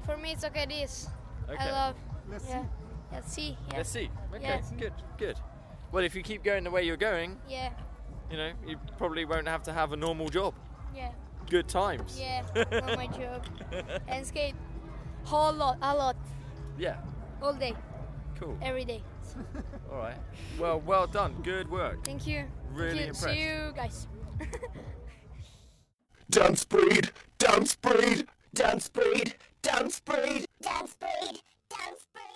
[0.05, 0.65] For me, it's okay.
[0.65, 1.09] This.
[1.49, 1.57] Okay.
[1.69, 1.95] I love.
[2.29, 2.63] Let's yeah.
[3.11, 3.57] Let's see.
[3.69, 3.77] Yeah.
[3.77, 4.09] Let's see.
[4.33, 4.61] Okay, Yeah.
[4.77, 5.39] good, good.
[5.91, 7.69] Well, if you keep going the way you're going, Yeah.
[8.31, 10.53] You know, you probably won't have to have a normal job.
[10.95, 11.11] Yeah.
[11.49, 12.17] Good times.
[12.19, 12.43] Yeah.
[12.55, 13.45] Not my job.
[14.07, 14.55] And skate.
[15.25, 15.77] Whole lot.
[15.81, 16.15] A lot.
[16.77, 16.97] Yeah.
[17.41, 17.75] All day.
[18.39, 18.57] Cool.
[18.61, 19.01] Every day.
[19.91, 20.17] All right.
[20.59, 21.35] Well, well done.
[21.43, 22.03] Good work.
[22.05, 22.45] Thank you.
[22.73, 23.07] Really Thank you.
[23.07, 23.35] impressed.
[23.35, 24.07] See you guys.
[26.29, 30.45] Dance breed, dance breed, dance breed, dance breed.
[30.59, 32.34] Dance breed, dance breed.